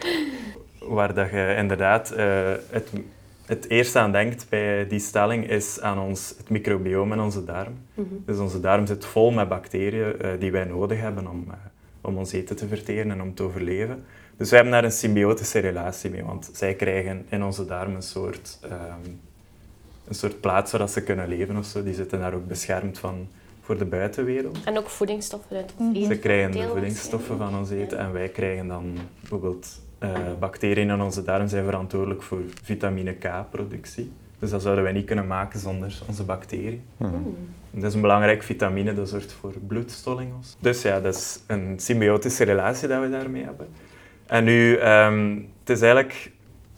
Waar 0.97 1.15
dat 1.15 1.31
je 1.31 1.55
inderdaad 1.59 2.11
eh, 2.11 2.53
het, 2.71 2.91
het 3.47 3.69
eerst 3.69 3.97
aan 3.97 4.13
denkt 4.13 4.47
bij 4.49 4.87
die 4.87 4.99
stelling 4.99 5.49
is 5.49 5.81
aan 5.81 5.99
ons, 5.99 6.35
het 6.37 6.49
microbioom 6.49 7.13
in 7.13 7.21
onze 7.21 7.45
darm. 7.45 7.79
Mhm. 7.95 8.07
Dus 8.27 8.39
onze 8.39 8.61
darm 8.61 8.87
zit 8.87 9.05
vol 9.05 9.31
met 9.31 9.49
bacteriën 9.49 10.39
die 10.39 10.51
wij 10.51 10.65
nodig 10.65 11.01
hebben 11.01 11.27
om, 11.27 11.47
om 12.01 12.17
ons 12.17 12.33
eten 12.33 12.57
te 12.57 12.69
verteren 12.69 13.11
en 13.11 13.23
om 13.23 13.35
te 13.35 13.43
overleven. 13.43 14.05
Dus 14.37 14.51
wij 14.51 14.59
hebben 14.61 14.81
daar 14.81 14.91
een 14.91 14.97
symbiotische 14.97 15.59
relatie 15.59 16.11
mee, 16.11 16.25
want 16.25 16.51
zij 16.53 16.75
krijgen 16.75 17.27
in 17.29 17.43
onze 17.43 17.67
darm 17.67 17.95
een 17.95 18.03
soort, 18.03 18.59
ehm, 18.63 19.11
een 20.09 20.15
soort 20.15 20.41
plaats 20.41 20.73
waar 20.73 20.89
ze 20.89 21.03
kunnen 21.03 21.29
leven 21.29 21.57
of 21.57 21.65
zo. 21.65 21.83
Die 21.83 21.95
zitten 21.95 22.19
daar 22.19 22.35
ook 22.35 22.47
beschermd 22.47 22.99
van 22.99 23.29
voor 23.61 23.79
de 23.79 23.85
buitenwereld. 23.85 24.59
En 24.65 24.79
ook 24.79 24.89
voedingsstoffen 24.89 25.57
uit 25.57 25.73
ons 25.77 25.97
eten. 25.97 26.15
Ze 26.15 26.19
krijgen 26.19 26.53
de 26.53 26.69
voedingsstoffen 26.69 27.39
van 27.39 27.59
ons 27.59 27.71
eten 27.71 27.99
en 27.99 28.13
wij 28.13 28.29
krijgen 28.29 28.67
dan 28.67 28.99
bijvoorbeeld 29.21 29.81
eh, 29.99 30.11
bacteriën 30.39 30.91
in 30.91 31.01
onze 31.01 31.23
darm 31.23 31.49
zijn 31.49 31.65
verantwoordelijk 31.65 32.23
voor 32.23 32.41
vitamine 32.63 33.13
K-productie. 33.13 34.13
Dus 34.41 34.51
dat 34.51 34.63
zouden 34.63 34.85
wij 34.85 34.93
niet 34.93 35.07
kunnen 35.07 35.27
maken 35.27 35.61
zonder 35.61 35.99
onze 36.09 36.25
bacteriën. 36.25 36.83
Mm. 36.97 37.37
Dat 37.71 37.85
is 37.85 37.95
een 37.95 38.01
belangrijk 38.01 38.43
vitamine, 38.43 38.95
dat 38.95 39.09
zorgt 39.09 39.33
voor 39.33 39.53
bloedstolling. 39.67 40.33
Dus 40.59 40.83
ja, 40.83 41.01
dat 41.01 41.15
is 41.15 41.41
een 41.47 41.75
symbiotische 41.77 42.45
relatie 42.45 42.89
dat 42.89 43.01
we 43.01 43.11
daarmee 43.11 43.45
hebben. 43.45 43.69
En 44.27 44.45
nu, 44.45 44.77
ehm, 44.77 45.39
het 45.61 45.71
is 45.71 45.81
eigenlijk, 45.81 46.33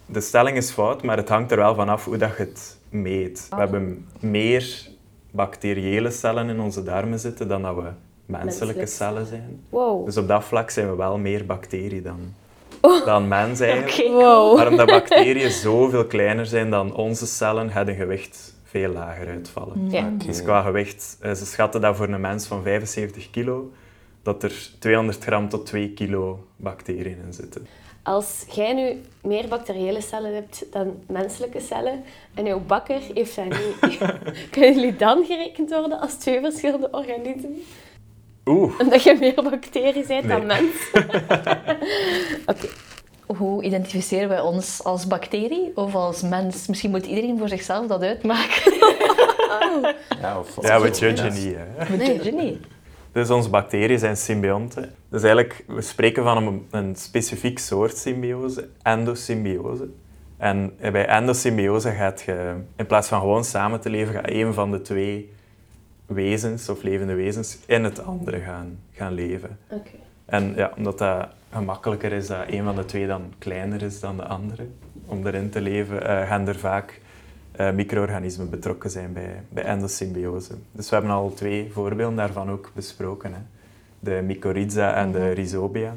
de 0.07 0.21
stelling 0.21 0.57
is 0.57 0.71
fout, 0.71 1.02
maar 1.02 1.16
het 1.16 1.28
hangt 1.28 1.50
er 1.50 1.57
wel 1.57 1.75
vanaf 1.75 2.04
hoe 2.04 2.16
dat 2.16 2.37
je 2.37 2.42
het 2.42 2.78
meet. 2.88 3.47
We 3.50 3.57
hebben 3.57 4.07
meer 4.21 4.88
bacteriële 5.31 6.11
cellen 6.11 6.49
in 6.49 6.61
onze 6.61 6.83
darmen 6.83 7.19
zitten 7.19 7.49
dan 7.49 7.62
dat 7.62 7.75
we 7.75 7.90
menselijke 8.26 8.78
Menselijk. 8.78 8.88
cellen 8.88 9.26
zijn. 9.26 9.61
Wow. 9.69 10.04
Dus 10.04 10.16
op 10.16 10.28
dat 10.28 10.45
vlak 10.45 10.71
zijn 10.71 10.90
we 10.90 10.97
wel 10.97 11.19
meer 11.19 11.47
bacterie 11.47 12.02
dan, 12.02 12.35
Oh. 12.82 13.04
dan 13.04 13.28
mens 13.28 13.60
eigenlijk. 13.60 13.98
Oké. 13.98 14.10
Wow. 14.10 14.56
Maar 14.56 14.68
omdat 14.68 14.86
bacteriën 14.86 15.50
zoveel 15.50 16.06
kleiner 16.06 16.46
zijn 16.46 16.70
dan 16.70 16.94
onze 16.94 17.26
cellen, 17.26 17.70
gaat 17.70 17.88
een 17.88 17.94
gewicht 17.94 18.54
veel 18.64 18.92
lager 18.92 19.28
uitvallen. 19.28 19.90
Ja. 19.90 20.10
Dus 20.26 20.42
qua 20.42 20.62
gewicht, 20.62 21.18
eh, 21.20 21.32
ze 21.32 21.46
schatten 21.46 21.80
dat 21.80 21.96
voor 21.96 22.08
een 22.08 22.20
mens 22.20 22.46
van 22.46 22.62
75 22.62 23.30
kilo, 23.30 23.70
dat 24.22 24.42
er 24.42 24.70
200 24.78 25.24
gram 25.24 25.48
tot 25.48 25.66
2 25.66 25.92
kilo 25.92 26.46
bacteriën 26.56 27.18
in 27.26 27.32
zitten. 27.32 27.66
Als 28.02 28.44
jij 28.50 28.72
nu 28.72 29.00
meer 29.28 29.48
bacteriële 29.48 30.00
cellen 30.00 30.34
hebt 30.34 30.66
dan 30.70 31.02
menselijke 31.06 31.60
cellen 31.60 32.02
en 32.34 32.44
jouw 32.44 32.60
bakker 32.60 33.00
heeft 33.14 33.36
dat 33.36 33.44
niet, 33.44 33.98
kunnen 34.50 34.74
jullie 34.74 34.96
dan 34.96 35.24
gerekend 35.24 35.70
worden 35.70 36.00
als 36.00 36.14
twee 36.14 36.40
verschillende 36.40 36.88
organismen? 36.90 37.62
Oeh, 38.44 38.80
Omdat 38.80 39.02
je 39.02 39.16
meer 39.20 39.34
bacterie 39.34 40.06
bent 40.06 40.28
dan 40.28 40.46
mens? 40.46 40.90
Oké. 42.52 42.66
Hoe 43.26 43.62
identificeren 43.62 44.28
wij 44.28 44.40
ons 44.40 44.84
als 44.84 45.06
bacterie 45.06 45.72
of 45.75 45.94
als 45.94 46.22
mens? 46.22 46.66
Misschien 46.66 46.90
moet 46.90 47.06
iedereen 47.06 47.38
voor 47.38 47.49
zichzelf 47.49 47.87
dat 47.87 48.02
uitmaken. 48.02 48.72
Ja, 50.20 50.38
of, 50.38 50.62
ja, 50.62 50.80
we 50.80 50.90
judgen 50.90 51.34
ja. 51.34 51.40
niet. 51.40 51.56
Hè. 51.56 51.96
We 51.96 52.04
judgen 52.04 52.37
niet. 52.37 52.66
Dus 53.12 53.30
onze 53.30 53.49
bacteriën 53.49 53.99
zijn 53.99 54.16
symbionten. 54.16 54.94
Dus 55.08 55.22
eigenlijk, 55.22 55.64
we 55.66 55.80
spreken 55.80 56.22
van 56.22 56.46
een, 56.46 56.66
een 56.70 56.96
specifiek 56.96 57.58
soort 57.58 57.96
symbiose, 57.96 58.68
endosymbiose. 58.82 59.88
En 60.37 60.76
bij 60.78 61.06
endosymbiose 61.06 61.90
gaat 61.90 62.22
je, 62.22 62.54
in 62.76 62.87
plaats 62.87 63.08
van 63.08 63.20
gewoon 63.20 63.44
samen 63.44 63.80
te 63.80 63.90
leven, 63.90 64.14
gaat 64.14 64.30
een 64.30 64.54
van 64.54 64.70
de 64.70 64.80
twee 64.80 65.32
wezens 66.06 66.68
of 66.68 66.82
levende 66.82 67.14
wezens 67.14 67.59
in 67.66 67.85
het 67.85 68.04
andere 68.04 68.40
gaan, 68.40 68.78
gaan 68.92 69.12
leven. 69.12 69.59
Oké. 69.68 69.90
En 70.25 70.52
ja, 70.56 70.73
omdat 70.76 70.99
dat 70.99 71.28
gemakkelijker 71.52 72.12
is 72.12 72.26
dat 72.26 72.44
een 72.49 72.64
van 72.64 72.76
de 72.76 72.85
twee 72.85 73.06
dan 73.06 73.23
kleiner 73.38 73.82
is 73.82 74.00
dan 74.00 74.16
de 74.16 74.25
andere, 74.25 74.66
om 75.06 75.26
erin 75.26 75.50
te 75.50 75.61
leven, 75.61 76.06
eh, 76.09 76.28
gaan 76.28 76.49
er 76.49 76.59
vaak 76.59 77.00
eh, 77.52 77.71
micro-organismen 77.73 78.50
betrokken 78.50 78.90
zijn 78.90 79.12
bij, 79.12 79.42
bij 79.49 79.64
endosymbiose. 79.64 80.54
Dus 80.73 80.88
we 80.88 80.94
hebben 80.94 81.14
al 81.14 81.32
twee 81.35 81.71
voorbeelden 81.73 82.16
daarvan 82.16 82.50
ook 82.50 82.71
besproken. 82.75 83.32
Hè. 83.32 83.40
De 84.00 84.23
mycorrhiza 84.25 84.94
en 84.94 85.12
de 85.12 85.30
rhizobia. 85.30 85.94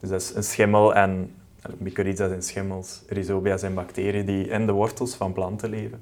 Dus 0.00 0.10
dat 0.10 0.20
is 0.20 0.34
een 0.34 0.42
schimmel 0.44 0.94
en... 0.94 1.30
eh, 1.62 1.72
Mycorrhiza 1.78 2.28
zijn 2.28 2.42
schimmels, 2.42 3.02
rhizobia 3.08 3.56
zijn 3.56 3.74
bacteriën 3.74 4.26
die 4.26 4.48
in 4.48 4.66
de 4.66 4.72
wortels 4.72 5.14
van 5.14 5.32
planten 5.32 5.70
leven. 5.70 6.00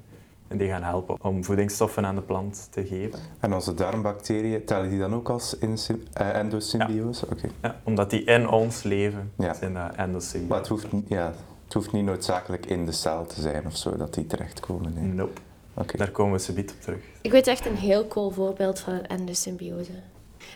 En 0.49 0.59
die 0.59 0.69
gaan 0.69 0.83
helpen 0.83 1.17
om 1.23 1.45
voedingsstoffen 1.45 2.07
aan 2.07 2.15
de 2.15 2.21
plant 2.23 2.69
te 2.71 2.87
geven. 2.87 3.19
En 3.41 3.55
onze 3.55 3.75
darmbacteriën, 3.75 4.65
tellen 4.65 4.91
die 4.91 4.99
dan 4.99 5.15
ook 5.15 5.29
als 5.29 5.59
eh, 5.59 6.35
endosymbiose? 6.37 7.27
Oké. 7.31 7.49
Ja, 7.63 7.81
omdat 7.85 8.11
die 8.11 8.25
in 8.25 8.49
ons 8.49 8.83
leven, 8.83 9.33
Ja. 9.39 9.55
zijn 9.55 9.75
dat 9.75 9.95
endosymbiose. 9.95 10.49
Maar 10.49 10.59
het 10.59 10.69
hoeft, 10.69 10.93
niet- 10.93 11.09
ja, 11.09 11.33
het 11.65 11.73
hoeft 11.75 11.93
niet 11.93 12.05
noodzakelijk 12.05 12.67
in 12.67 12.87
de 12.87 12.93
cel 12.93 13.27
te 13.27 13.41
zijn 13.41 13.67
of 13.67 13.77
zo, 13.77 13.97
dat 13.97 14.15
die 14.15 14.27
terechtkomen. 14.27 14.93
Nee. 14.95 15.05
Nope. 15.05 15.41
Oké. 15.75 15.97
Daar 15.97 16.11
komen 16.11 16.33
we 16.33 16.39
zo 16.39 16.53
op 16.53 16.67
terug. 16.81 16.99
Ik 17.23 17.31
weet 17.31 17.47
echt 17.47 17.67
een 17.67 17.77
heel 17.77 18.07
cool 18.07 18.31
voorbeeld 18.31 18.81
van 18.81 18.93
een 18.93 19.07
endosymbiose. 19.07 19.91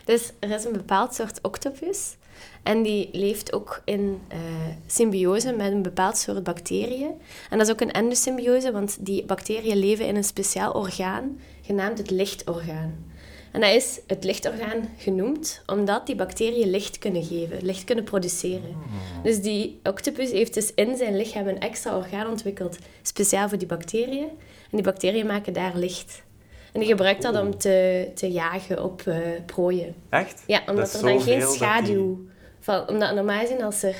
Dus 0.05 0.33
er 0.39 0.49
is 0.51 0.63
een 0.65 0.71
bepaald 0.71 1.13
soort 1.15 1.39
octopus. 1.41 2.17
En 2.63 2.81
die 2.81 3.09
leeft 3.11 3.53
ook 3.53 3.81
in 3.85 4.21
eh, 4.27 4.39
symbiose 4.85 5.51
met 5.51 5.71
een 5.71 5.81
bepaald 5.81 6.17
soort 6.17 6.43
bacteriën. 6.43 7.11
En 7.49 7.57
dat 7.57 7.67
is 7.67 7.73
ook 7.73 7.81
een 7.81 7.91
endosymbiose, 7.91 8.71
want 8.71 8.97
die 8.99 9.25
bacteriën 9.25 9.77
leven 9.77 10.07
in 10.07 10.15
een 10.15 10.23
speciaal 10.23 10.71
orgaan, 10.71 11.39
genaamd 11.61 11.97
het 11.97 12.09
lichtorgaan. 12.09 13.09
En 13.51 13.61
dat 13.61 13.69
is 13.69 13.99
het 14.07 14.23
lichtorgaan 14.23 14.89
genoemd 14.97 15.61
omdat 15.65 16.05
die 16.05 16.15
bacteriën 16.15 16.69
licht 16.69 16.97
kunnen 16.97 17.23
geven, 17.23 17.65
licht 17.65 17.83
kunnen 17.83 18.03
produceren. 18.03 18.75
Dus 19.23 19.41
die 19.41 19.79
octopus 19.83 20.31
heeft 20.31 20.53
dus 20.53 20.73
in 20.73 20.97
zijn 20.97 21.17
lichaam 21.17 21.47
een 21.47 21.59
extra 21.59 21.97
orgaan 21.97 22.29
ontwikkeld, 22.29 22.77
speciaal 23.01 23.49
voor 23.49 23.57
die 23.57 23.67
bacteriën. 23.67 24.27
En 24.69 24.77
die 24.77 24.81
bacteriën 24.81 25.25
maken 25.25 25.53
daar 25.53 25.75
licht. 25.75 26.23
En 26.71 26.79
die 26.79 26.89
gebruikt 26.89 27.21
dat 27.21 27.39
om 27.41 27.57
te, 27.57 28.07
te 28.15 28.31
jagen 28.31 28.83
op 28.83 29.01
eh, 29.05 29.17
prooien. 29.45 29.95
Echt? 30.09 30.43
Ja, 30.47 30.59
Dat 30.59 30.69
omdat 30.69 30.93
er 30.93 31.01
dan 31.01 31.21
geen 31.21 31.39
die- 31.39 31.47
schaduw... 31.47 32.19
Van, 32.59 32.89
omdat 32.89 33.15
normaal 33.15 33.39
gezien, 33.39 33.63
als 33.63 33.83
er 33.83 33.95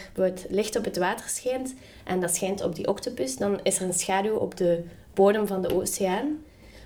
licht 0.49 0.77
op 0.77 0.85
het 0.85 0.97
water 0.97 1.29
schijnt 1.29 1.75
en 2.03 2.19
dat 2.19 2.35
schijnt 2.35 2.63
op 2.63 2.75
die 2.75 2.87
octopus, 2.87 3.37
dan 3.37 3.59
is 3.63 3.79
er 3.79 3.85
een 3.85 3.93
schaduw 3.93 4.35
op 4.35 4.57
de 4.57 4.83
bodem 5.13 5.47
van 5.47 5.61
de 5.61 5.75
oceaan. 5.75 6.37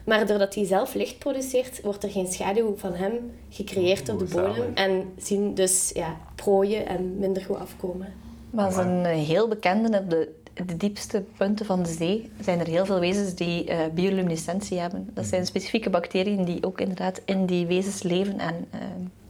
Maar 0.05 0.27
doordat 0.27 0.55
hij 0.55 0.65
zelf 0.65 0.93
licht 0.93 1.17
produceert, 1.19 1.81
wordt 1.81 2.03
er 2.03 2.09
geen 2.09 2.27
schaduw 2.27 2.75
van 2.77 2.93
hem 2.93 3.13
gecreëerd 3.49 4.09
op 4.09 4.19
de 4.19 4.25
bodem. 4.25 4.53
zalig. 4.55 4.73
En 4.73 5.13
zien 5.17 5.53
dus 5.53 5.91
ja, 5.93 6.17
prooien 6.35 6.87
en 6.87 7.17
minder 7.19 7.43
goed 7.43 7.57
afkomen. 7.57 8.13
Maar 8.49 8.69
dat 8.69 8.79
is 8.79 8.85
een 8.85 9.05
heel 9.05 9.47
bekende 9.47 9.97
op 9.99 10.09
de, 10.09 10.29
de 10.63 10.77
diepste 10.77 11.23
punten 11.37 11.65
van 11.65 11.83
de 11.83 11.89
zee. 11.89 12.31
Zijn 12.41 12.59
er 12.59 12.67
heel 12.67 12.85
veel 12.85 12.99
wezens 12.99 13.35
die 13.35 13.65
eh, 13.65 13.79
bioluminescentie 13.93 14.79
hebben. 14.79 15.09
Dat 15.13 15.25
zijn 15.25 15.45
specifieke 15.45 15.89
bacteriën 15.89 16.45
die 16.45 16.63
ook 16.63 16.81
inderdaad 16.81 17.21
in 17.25 17.45
die 17.45 17.65
wezens 17.65 18.03
leven 18.03 18.39
en 18.39 18.65
eh, 18.69 18.79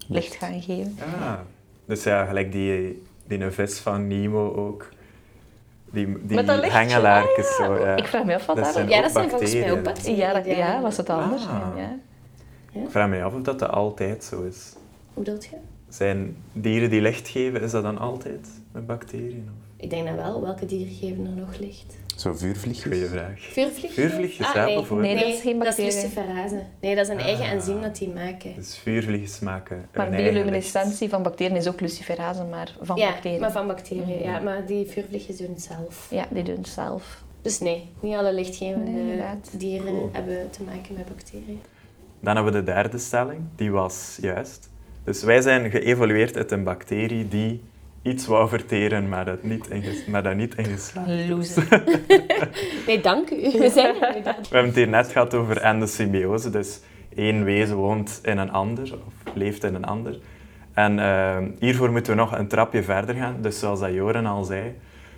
licht 0.08 0.36
gaan 0.36 0.62
geven. 0.62 0.98
Ah. 1.20 1.34
Dus 1.86 2.03
ja, 2.03 2.25
gelijk 2.25 2.51
die, 2.51 3.01
die 3.27 3.39
een 3.39 3.53
vis 3.53 3.79
van 3.79 4.08
Nemo 4.08 4.53
ook. 4.53 4.89
Die, 5.91 6.17
die 6.22 6.44
dat 6.44 6.65
hengelaartjes 6.65 7.55
zo. 7.55 7.79
Ja. 7.79 7.96
Ik 7.96 8.05
vraag 8.05 8.24
me 8.24 8.36
af 8.36 8.46
wat 8.46 8.55
Dat 8.55 8.74
daar... 8.74 8.89
Ja, 8.89 9.01
dat 9.01 9.12
zijn 9.12 9.29
volgens 9.29 9.53
mij 9.53 9.72
ook 9.72 9.84
bacteriën. 9.84 10.17
Ja, 10.17 10.34
dat, 10.34 10.46
ja, 10.46 10.82
was 10.82 10.98
het 10.98 11.10
anders? 11.10 11.48
Ah. 11.48 11.67
Ja. 11.75 11.98
Ik 12.82 12.89
vraag 12.89 13.10
me 13.10 13.24
af 13.24 13.34
of 13.34 13.41
dat, 13.41 13.60
dat 13.60 13.70
altijd 13.70 14.24
zo 14.24 14.44
is. 14.44 14.74
Hoe 15.13 15.24
bedoel 15.24 15.41
je? 15.41 15.58
Zijn 15.89 16.38
dieren 16.51 16.89
die 16.89 17.01
licht 17.01 17.27
geven, 17.27 17.62
is 17.62 17.72
dat 17.72 17.84
dan 17.84 17.98
altijd 17.98 18.48
met 18.72 18.86
bacteriën? 18.86 19.50
Ik 19.77 19.89
denk 19.89 20.05
dat 20.08 20.15
wel. 20.15 20.41
Welke 20.41 20.65
dieren 20.65 20.94
geven 20.94 21.25
er 21.25 21.32
nog 21.32 21.60
licht? 21.60 21.96
Zo 22.15 22.34
vuurvliegjes. 22.34 22.84
Goeie 22.94 23.05
vraag. 23.08 23.39
Vuurvliegjes? 23.39 23.94
Vuurvliegjes, 23.94 24.48
ah, 24.48 24.53
ja, 24.53 24.65
nee. 24.65 24.75
bijvoorbeeld. 24.75 25.13
Nee, 25.13 25.24
dat 25.24 25.34
is 25.34 25.41
geen 25.41 25.60
dat 25.60 25.67
is 25.67 25.75
bacterie. 25.75 26.01
luciferase. 26.01 26.62
Nee, 26.82 26.96
dat 26.96 27.05
is 27.05 27.12
een 27.12 27.20
eigen 27.20 27.46
Ah. 27.46 27.51
enzym 27.51 27.82
dat 27.82 27.96
die 27.98 28.10
maken. 28.10 28.55
Dus 28.55 28.77
vuurvliegjes 28.77 29.39
maken 29.39 29.86
Maar 29.94 30.08
eigen 30.12 30.24
bioluminescentie 30.34 31.10
van 31.10 31.24
bacteriën 31.24 31.55
is 31.55 31.67
ook 31.67 31.79
luciferase, 31.82 32.44
maar 32.44 32.75
van 32.82 32.96
ja, 32.98 33.10
bacteriën. 33.12 33.39
maar 33.39 33.51
van 33.51 33.67
bacteriën. 33.67 34.22
Ja, 34.24 34.39
maar 34.39 34.65
die 34.65 34.86
vuurvliegjes 34.86 35.38
doen 35.38 35.50
het 35.50 35.62
zelf. 35.62 36.08
Ja, 36.12 36.27
die 36.29 36.44
doen 36.44 36.55
het 36.58 36.67
zelf. 36.67 37.24
Dus 37.41 37.60
nee, 37.60 37.89
niet 38.00 38.15
alle 38.15 38.34
lichtgevende 38.34 38.91
Nee, 38.91 39.22
dieren 39.58 39.86
Cool. 39.88 40.10
hebben 40.12 40.50
te 40.50 40.63
maken 40.63 40.96
met 40.96 41.05
bacteriën. 41.08 41.62
Dan 42.20 42.36
hebben 42.36 42.53
we 42.53 42.60
de 42.60 42.65
derde 42.65 42.98
stelling, 42.98 43.39
die 43.55 43.72
was 43.72 44.17
juist. 44.22 44.70
Dus 45.03 45.24
wij 45.24 45.41
zijn 45.41 45.72
geëvolueerd 45.72 46.38
uit 46.38 46.51
een 46.51 46.63
bacterie 46.63 47.27
die 47.27 47.62
iets 48.05 48.25
wou 48.27 48.50
verteren, 48.50 49.09
maar 49.09 49.25
dat 49.25 49.43
niet 49.43 49.67
in, 49.69 49.83
ges- 49.83 50.05
maar 50.05 50.24
dat 50.24 50.35
niet 50.35 50.55
in. 50.55 50.65
Nee, 52.88 53.01
dank 53.01 53.29
u. 53.29 53.35
We 53.35 53.69
zijn 53.74 54.01
er. 54.01 54.13
We 54.24 54.31
hebben 54.50 54.65
het 54.65 54.75
hier 54.75 54.88
net 54.88 55.07
gehad 55.12 55.33
over 55.33 55.57
endosymbiose. 55.62 56.50
Dus 56.50 56.79
één 57.15 57.43
wezen 57.43 57.75
woont 57.75 58.19
in 58.24 58.38
een 58.38 58.51
ander, 58.51 58.93
of 58.93 59.33
leeft 59.33 59.63
in 59.63 59.75
een 59.75 59.85
ander. 59.85 60.19
En 60.74 61.00
eh, 61.00 61.38
hiervoor 61.59 61.91
moeten 61.91 62.13
we 62.13 62.19
nog 62.19 62.38
een 62.38 62.47
trapje 62.47 62.83
verder 62.83 63.15
gaan. 63.15 63.35
Dus 63.41 63.59
zoals 63.59 63.79
dat 63.79 63.93
Joren 63.93 64.25
al 64.25 64.43
zei, 64.43 64.75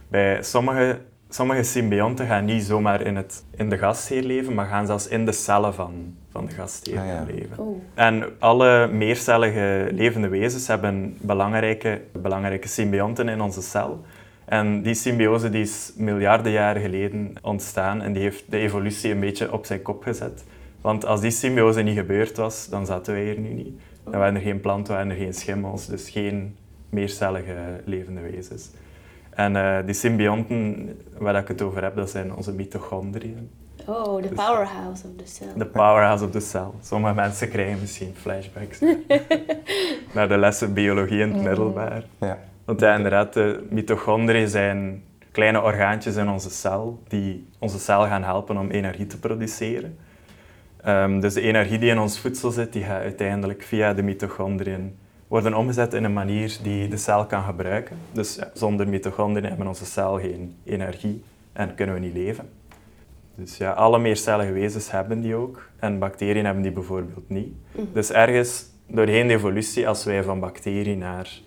bij 0.08 0.44
sommige, 0.44 1.00
sommige 1.29 1.63
symbionten 1.63 2.27
gaan 2.27 2.46
niet 2.46 2.63
zomaar 2.63 3.01
in, 3.01 3.15
het, 3.15 3.44
in 3.56 3.70
de 3.70 3.77
gastheer 3.77 4.24
leven, 4.24 4.53
maar 4.53 4.67
gaan 4.67 4.86
zelfs 4.86 5.08
in 5.08 5.25
de 5.25 5.32
cellen 5.32 5.74
van, 5.74 6.15
van 6.38 6.46
de 6.46 6.51
gastheer 6.51 7.00
Ah, 7.00 7.08
ja. 7.08 7.25
leven. 7.27 7.58
Oh. 7.58 7.82
En 7.94 8.24
alle 8.39 8.88
meercellige 8.91 9.89
levende 9.91 10.27
wezens 10.27 10.67
hebben 10.67 11.17
belangrijke, 11.22 12.01
belangrijke 12.22 12.67
symbionten 12.67 13.29
in 13.29 13.41
onze 13.41 13.62
cel. 13.62 14.01
En 14.46 14.82
die 14.82 14.94
symbiose 14.94 15.50
die 15.50 15.62
is 15.62 15.94
miljarden 15.98 16.51
jaren 16.51 16.82
geleden 16.82 17.34
ontstaan 17.41 18.01
en 18.01 18.13
die 18.13 18.22
heeft 18.24 18.44
de 18.51 18.58
evolutie 18.58 19.12
een 19.12 19.20
beetje 19.20 19.51
op 19.51 19.65
zijn 19.65 19.82
kop 19.82 20.03
gezet. 20.03 20.44
Want 20.82 21.06
als 21.06 21.22
die 21.22 21.32
symbiose 21.32 21.82
niet 21.82 21.98
gebeurd 21.98 22.38
was, 22.38 22.70
dan 22.70 22.86
zaten 22.86 23.13
wij 23.13 23.24
hier 23.24 23.39
nu 23.39 23.53
niet. 23.53 23.79
Dan 24.03 24.20
waren 24.20 24.36
er 24.36 24.41
geen 24.41 24.62
planten, 24.62 24.94
waren 24.94 25.10
er 25.10 25.17
geen 25.17 25.34
schimmels, 25.34 25.86
dus 25.88 26.10
geen 26.10 26.56
meercellige 26.89 27.82
levende 27.86 28.22
wezens. 28.22 28.70
En 29.29 29.56
eh, 29.56 29.86
die 29.86 29.94
symbionten 29.94 30.89
waar 31.17 31.36
ik 31.36 31.48
het 31.48 31.62
over 31.62 31.84
heb, 31.84 31.96
dat 31.96 32.10
zijn 32.10 32.36
onze 32.36 32.51
mitochondriën. 32.53 33.50
Oh, 33.89 34.22
the 34.22 34.27
powerhouse 34.27 35.03
of 35.06 35.12
the 35.17 35.25
cell. 35.25 35.53
De 35.56 35.65
powerhouse 35.65 36.24
of 36.24 36.32
the 36.32 36.39
cell. 36.39 36.70
Sommige 36.82 37.13
mensen 37.13 37.50
krijgen 37.50 37.79
misschien 37.79 38.13
flashbacks 38.15 38.79
naar 40.13 40.27
de 40.27 40.38
lessen 40.38 40.74
biologie 40.74 41.20
in 41.20 41.34
het 41.34 41.44
middelbaar. 41.44 42.03
Ja. 42.20 42.38
Want 42.65 42.79
ja, 42.79 42.96
inderdaad, 42.96 43.34
de 43.34 43.67
mitochondriën 43.70 44.48
zijn 44.48 45.03
kleine 45.32 45.62
orgaantjes 45.62 46.15
in 46.15 46.29
onze 46.29 46.50
cel 46.50 47.03
die 47.08 47.48
onze 47.60 47.79
cel 47.79 48.06
gaan 48.06 48.24
helpen 48.24 48.58
om 48.58 48.70
energie 48.70 49.08
te 49.08 49.20
produceren. 49.20 49.98
Ehm, 50.84 51.20
dus 51.20 51.34
de 51.34 51.41
energie 51.41 51.79
die 51.79 51.89
in 51.89 52.00
ons 52.00 52.20
voedsel 52.20 52.51
zit, 52.51 52.74
die 52.74 52.84
gaat 52.84 53.01
uiteindelijk 53.01 53.63
via 53.63 53.94
de 53.94 54.01
mitochondriën 54.01 54.98
worden 55.27 55.53
omgezet 55.53 55.94
in 55.94 56.03
een 56.03 56.13
manier 56.13 56.58
die 56.63 56.88
de 56.88 56.98
cel 56.98 57.25
kan 57.25 57.44
gebruiken. 57.44 57.98
Dus 58.12 58.36
ja, 58.36 58.50
zonder 58.53 58.88
mitochondriën 58.88 59.50
hebben 59.50 59.67
onze 59.67 59.86
cel 59.86 60.20
geen 60.20 60.56
energie 60.63 61.24
en 61.53 61.75
kunnen 61.75 61.96
we 61.96 62.01
niet 62.01 62.13
leven. 62.13 62.50
Dus 63.38 63.58
ja, 63.58 63.72
alle 63.72 64.00
meercellige 64.00 64.51
wezens 64.51 64.91
hebben 64.91 65.22
die 65.22 65.36
ook. 65.36 65.70
En 65.79 66.00
bacteriën 66.00 66.46
hebben 66.46 66.63
die 66.63 66.72
bijvoorbeeld 66.72 67.29
niet. 67.29 67.53
Dus 67.94 68.12
ergens 68.12 68.65
doorheen 68.88 69.27
de 69.27 69.34
evolutie, 69.34 69.88
als 69.88 70.03
wij 70.03 70.24
van 70.24 70.39
bacterie 70.39 70.96
naar 70.96 71.39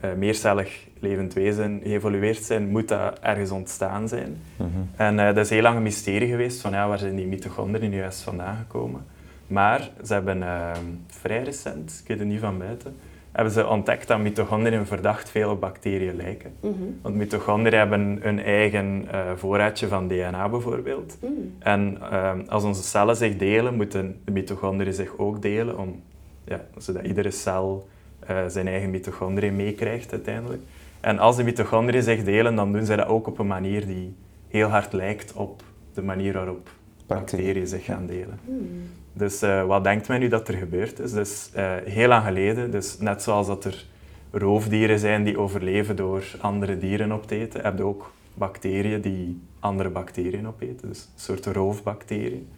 eh, 0.00 0.12
meercellig 0.12 0.86
levend 1.00 1.32
wezen 1.32 1.80
geëvolueerd 1.82 2.44
zijn, 2.44 2.68
moet 2.68 2.88
dat 2.88 3.18
ergens 3.18 3.50
ontstaan 3.50 4.08
zijn. 4.08 4.36
Mhm. 4.56 4.68
En 4.96 5.18
eh, 5.18 5.26
dat 5.26 5.44
is 5.44 5.50
heel 5.50 5.62
lang 5.62 5.76
een 5.76 5.82
mysterie 5.82 6.28
geweest 6.28 6.60
van 6.60 6.72
ja, 6.72 6.88
waar 6.88 6.98
zijn 6.98 7.16
die 7.16 7.26
mitochondriën 7.26 7.90
nu 7.90 7.96
juist 7.96 8.22
vandaan 8.22 8.56
gekomen. 8.56 9.04
Maar 9.46 9.90
ze 10.04 10.12
hebben 10.12 10.42
eh, 10.42 10.70
vrij 11.06 11.42
recent, 11.42 12.00
ik 12.02 12.08
weet 12.08 12.18
het 12.18 12.28
niet 12.28 12.40
van 12.40 12.58
buiten, 12.58 12.96
hebben 13.32 13.52
ze 13.52 13.66
ontdekt 13.66 14.08
dat 14.08 14.18
mitochondriën 14.18 14.86
verdacht 14.86 15.30
veel 15.30 15.50
op 15.50 15.60
bacteriën 15.60 16.16
lijken. 16.16 16.52
Mhm. 16.60 16.72
Want 17.02 17.14
mitochondriën 17.14 17.78
hebben 17.78 18.28
een 18.28 18.38
eigen 18.42 19.04
eh, 19.10 19.32
voorraadje 19.36 19.88
van 19.88 20.08
DNA 20.08 20.48
bijvoorbeeld. 20.48 21.18
Mm. 21.20 21.54
En 21.58 21.98
eh, 22.10 22.32
als 22.46 22.64
onze 22.64 22.82
cellen 22.82 23.16
zich 23.16 23.36
delen, 23.36 23.74
moeten 23.74 24.20
de 24.24 24.32
mitochondriën 24.32 24.94
zich 24.94 25.18
ook 25.18 25.42
delen, 25.42 25.78
om, 25.78 26.02
ja, 26.44 26.60
zodat 26.76 27.04
iedere 27.04 27.30
cel 27.30 27.88
eh, 28.26 28.46
zijn 28.46 28.68
eigen 28.68 28.90
mitochondriën 28.90 29.56
meekrijgt 29.56 30.12
uiteindelijk. 30.12 30.62
En 31.00 31.18
als 31.18 31.36
de 31.36 31.42
mitochondriën 31.42 32.02
zich 32.02 32.24
delen, 32.24 32.54
dan 32.54 32.72
doen 32.72 32.84
zij 32.84 32.96
dat 32.96 33.06
ook 33.06 33.26
op 33.26 33.38
een 33.38 33.46
manier 33.46 33.86
die 33.86 34.14
heel 34.48 34.68
hard 34.68 34.92
lijkt 34.92 35.32
op 35.32 35.62
de 35.94 36.02
manier 36.02 36.32
waarop 36.32 36.70
Bacteriën. 37.06 37.46
bacteriën 37.46 37.66
zich 37.66 37.84
gaan 37.84 38.06
delen. 38.06 38.38
Mm. 38.44 38.82
Dus 39.12 39.42
eh, 39.42 39.64
wat 39.64 39.84
denkt 39.84 40.08
men 40.08 40.20
nu 40.20 40.28
dat 40.28 40.48
er 40.48 40.54
gebeurd 40.54 40.98
is? 40.98 41.12
Dus 41.12 41.50
eh, 41.52 41.72
heel 41.84 42.08
lang 42.08 42.24
geleden, 42.24 42.70
dus 42.70 42.98
net 42.98 43.22
zoals 43.22 43.46
dat 43.46 43.64
er 43.64 43.86
roofdieren 44.30 44.98
zijn 44.98 45.24
die 45.24 45.38
overleven 45.38 45.96
door 45.96 46.24
andere 46.40 46.78
dieren 46.78 47.12
op 47.12 47.26
te 47.26 47.34
eten, 47.34 47.62
heb 47.62 47.76
je 47.76 47.84
ook 47.84 48.12
bacteriën 48.34 49.00
die 49.00 49.40
andere 49.60 49.88
bacteriën 49.88 50.48
opeten, 50.48 50.88
dus 50.88 50.98
een 50.98 51.20
soort 51.20 51.46
roofbacteriën. 51.46 52.48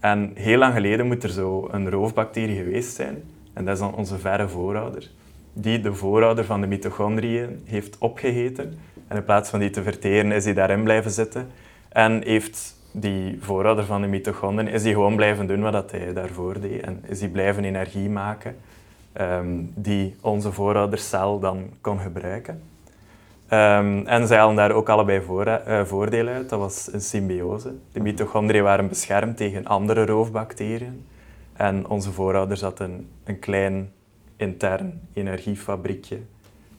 En 0.00 0.30
heel 0.34 0.58
lang 0.58 0.74
geleden 0.74 1.06
moet 1.06 1.22
er 1.22 1.30
zo 1.30 1.68
een 1.70 1.90
roofbacterie 1.90 2.56
geweest 2.56 2.94
zijn, 2.94 3.22
en 3.52 3.64
dat 3.64 3.74
is 3.74 3.80
dan 3.80 3.94
onze 3.94 4.18
verre 4.18 4.48
voorouder, 4.48 5.10
die 5.52 5.80
de 5.80 5.94
voorouder 5.94 6.44
van 6.44 6.60
de 6.60 6.66
mitochondriën 6.66 7.62
heeft 7.64 7.98
opgegeten. 7.98 8.78
En 9.08 9.16
in 9.16 9.24
plaats 9.24 9.50
van 9.50 9.60
die 9.60 9.70
te 9.70 9.82
verteren, 9.82 10.32
is 10.32 10.44
die 10.44 10.54
daarin 10.54 10.82
blijven 10.82 11.10
zitten. 11.10 11.48
En 11.88 12.22
heeft 12.24 12.76
die 12.96 13.38
voorouder 13.40 13.84
van 13.84 14.00
de 14.00 14.06
mitochondriën, 14.06 14.68
is 14.68 14.82
die 14.82 14.92
gewoon 14.92 15.16
blijven 15.16 15.46
doen 15.46 15.60
wat 15.60 15.72
dat 15.72 15.90
hij 15.90 16.12
daarvoor 16.12 16.60
deed. 16.60 16.80
En 16.80 17.04
is 17.06 17.18
die 17.18 17.28
blijven 17.28 17.64
energie 17.64 18.10
maken, 18.10 18.56
ehm, 19.12 19.62
die 19.74 20.16
onze 20.20 20.52
vooroudercel 20.52 21.38
dan 21.38 21.70
kon 21.80 21.98
gebruiken. 21.98 22.62
Ehm, 23.48 24.06
en 24.06 24.26
zij 24.26 24.38
halen 24.38 24.56
daar 24.56 24.72
ook 24.72 24.88
allebei 24.88 25.22
voor, 25.22 25.46
eh, 25.46 25.84
voordeel 25.84 26.26
uit. 26.26 26.48
Dat 26.48 26.58
was 26.58 26.92
een 26.92 27.00
symbiose. 27.00 27.74
De 27.92 28.00
mitochondriën 28.00 28.62
waren 28.62 28.88
beschermd 28.88 29.36
tegen 29.36 29.66
andere 29.66 30.06
roofbacteriën. 30.06 31.04
En 31.52 31.88
onze 31.88 32.12
voorouders 32.12 32.60
hadden 32.60 32.90
een, 32.90 33.08
een 33.24 33.38
klein 33.38 33.92
intern 34.36 35.00
energiefabriekje 35.12 36.18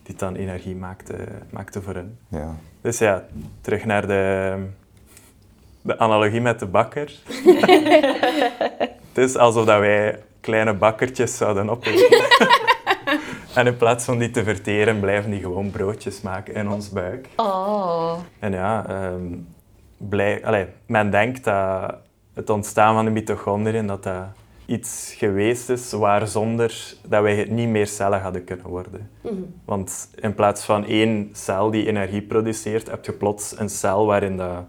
die 0.03 0.15
dan 0.15 0.35
energie 0.35 0.75
maakte, 0.75 1.15
maakte 1.49 1.81
voor 1.81 1.93
hen. 1.93 2.17
Ja. 2.27 2.55
Dus 2.81 2.97
ja, 2.97 3.25
terug 3.61 3.85
naar 3.85 4.07
de, 4.07 4.55
de 5.85 5.99
analogie 5.99 6.41
met 6.41 6.59
de 6.59 6.65
bakker. 6.65 7.13
het 9.13 9.17
is 9.17 9.37
alsof 9.37 9.65
dat 9.65 9.79
wij 9.79 10.19
kleine 10.41 10.73
bakkertjes 10.73 11.37
zouden 11.37 11.69
opeten. 11.69 12.25
en 13.55 13.67
in 13.67 13.77
plaats 13.77 14.05
van 14.05 14.17
die 14.17 14.31
te 14.31 14.43
verteren, 14.43 14.99
blijven 14.99 15.31
die 15.31 15.39
gewoon 15.39 15.71
broodjes 15.71 16.21
maken 16.21 16.53
in 16.53 16.69
ons 16.69 16.89
buik. 16.89 17.27
Oh. 17.35 18.13
En 18.39 18.51
ja, 18.51 18.85
blij, 19.97 20.45
allee, 20.45 20.67
men 20.85 21.09
denkt 21.09 21.43
dat 21.43 21.95
het 22.33 22.49
ontstaan 22.49 22.93
van 22.93 23.05
de 23.05 23.11
mitochondriën 23.11 23.87
dat 23.87 24.03
dat 24.03 24.23
iets 24.65 25.13
geweest 25.17 25.69
is 25.69 25.91
waar 25.91 26.27
zonder 26.27 26.95
dat 27.07 27.21
wij 27.21 27.35
het 27.35 27.49
niet 27.49 27.69
meer 27.69 27.87
cellen 27.87 28.21
hadden 28.21 28.43
kunnen 28.43 28.67
worden. 28.67 29.09
Mhm. 29.21 29.33
Want 29.65 30.09
in 30.15 30.35
plaats 30.35 30.63
van 30.63 30.85
één 30.85 31.29
cel 31.33 31.71
die 31.71 31.87
energie 31.87 32.21
produceert, 32.21 32.89
heb 32.89 33.05
je 33.05 33.13
plots 33.13 33.59
een 33.59 33.69
cel 33.69 34.05
waarin 34.05 34.37
dat 34.37 34.63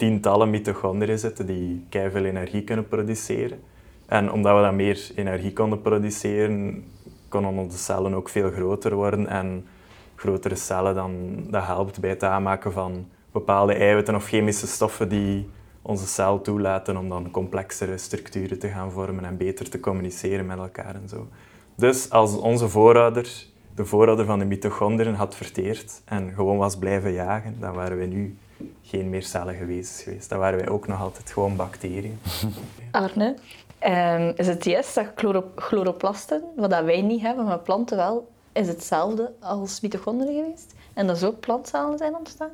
tientallen 0.00 0.50
mitochondriën 0.50 1.18
zitten 1.18 1.46
die 1.46 1.86
veel 1.90 2.24
energie 2.24 2.64
kunnen 2.64 2.88
produceren. 2.88 3.58
En 4.06 4.32
omdat 4.32 4.56
we 4.56 4.62
dan 4.62 4.76
meer 4.76 5.10
energie 5.14 5.52
konden 5.52 5.80
produceren, 5.80 6.84
konden 7.28 7.52
onze 7.52 7.78
cellen 7.78 8.14
ook 8.14 8.28
veel 8.28 8.50
groter 8.50 8.94
worden. 8.94 9.26
En 9.26 9.66
grotere 10.14 10.54
cellen, 10.54 10.94
dan, 10.94 11.44
dat 11.50 11.64
helpt 11.64 12.00
bij 12.00 12.10
het 12.10 12.24
aanmaken 12.24 12.72
van 12.72 13.08
bepaalde 13.32 13.74
eiwitten 13.74 14.14
of 14.14 14.26
chemische 14.26 14.66
stoffen 14.66 15.08
die 15.08 15.48
onze 15.82 16.06
cel 16.06 16.40
toelaten 16.40 16.96
om 16.96 17.08
dan 17.08 17.30
complexere 17.30 17.98
structuren 17.98 18.58
te 18.58 18.68
gaan 18.68 18.90
vormen 18.90 19.24
en 19.24 19.36
beter 19.36 19.70
te 19.70 19.80
communiceren 19.80 20.46
met 20.46 20.58
elkaar 20.58 20.94
en 20.94 21.08
zo. 21.08 21.28
Dus 21.74 22.10
als 22.10 22.36
onze 22.36 22.68
voorouder, 22.68 23.46
de 23.74 23.84
voorouder 23.84 24.24
van 24.24 24.38
de 24.38 24.44
mitochondriën, 24.44 25.14
had 25.14 25.34
verteerd 25.34 26.02
en 26.04 26.32
gewoon 26.34 26.56
was 26.56 26.78
blijven 26.78 27.12
jagen, 27.12 27.56
dan 27.60 27.74
waren 27.74 27.98
we 27.98 28.04
nu 28.04 28.36
geen 28.82 29.10
meer 29.10 29.22
cellige 29.22 29.64
wezens 29.64 30.02
geweest. 30.02 30.28
Dan 30.28 30.38
waren 30.38 30.58
wij 30.58 30.68
ook 30.68 30.86
nog 30.86 31.00
altijd 31.00 31.30
gewoon 31.30 31.56
bacteriën. 31.56 32.18
Arne, 32.90 33.34
ehm, 33.78 34.32
is 34.36 34.46
het 34.46 34.64
juist 34.64 34.94
dat 34.94 35.06
chloro- 35.14 35.52
chloroplasten, 35.56 36.42
wat 36.56 36.70
dat 36.70 36.84
wij 36.84 37.02
niet 37.02 37.20
hebben, 37.20 37.44
maar 37.44 37.58
planten 37.58 37.96
wel, 37.96 38.28
is 38.52 38.68
hetzelfde 38.68 39.32
als 39.40 39.80
mitochondriën 39.80 40.42
geweest? 40.44 40.74
En 40.94 41.06
dat 41.06 41.16
is 41.16 41.24
ook 41.24 41.40
plantcellen 41.40 41.98
zijn 41.98 42.16
ontstaan? 42.16 42.50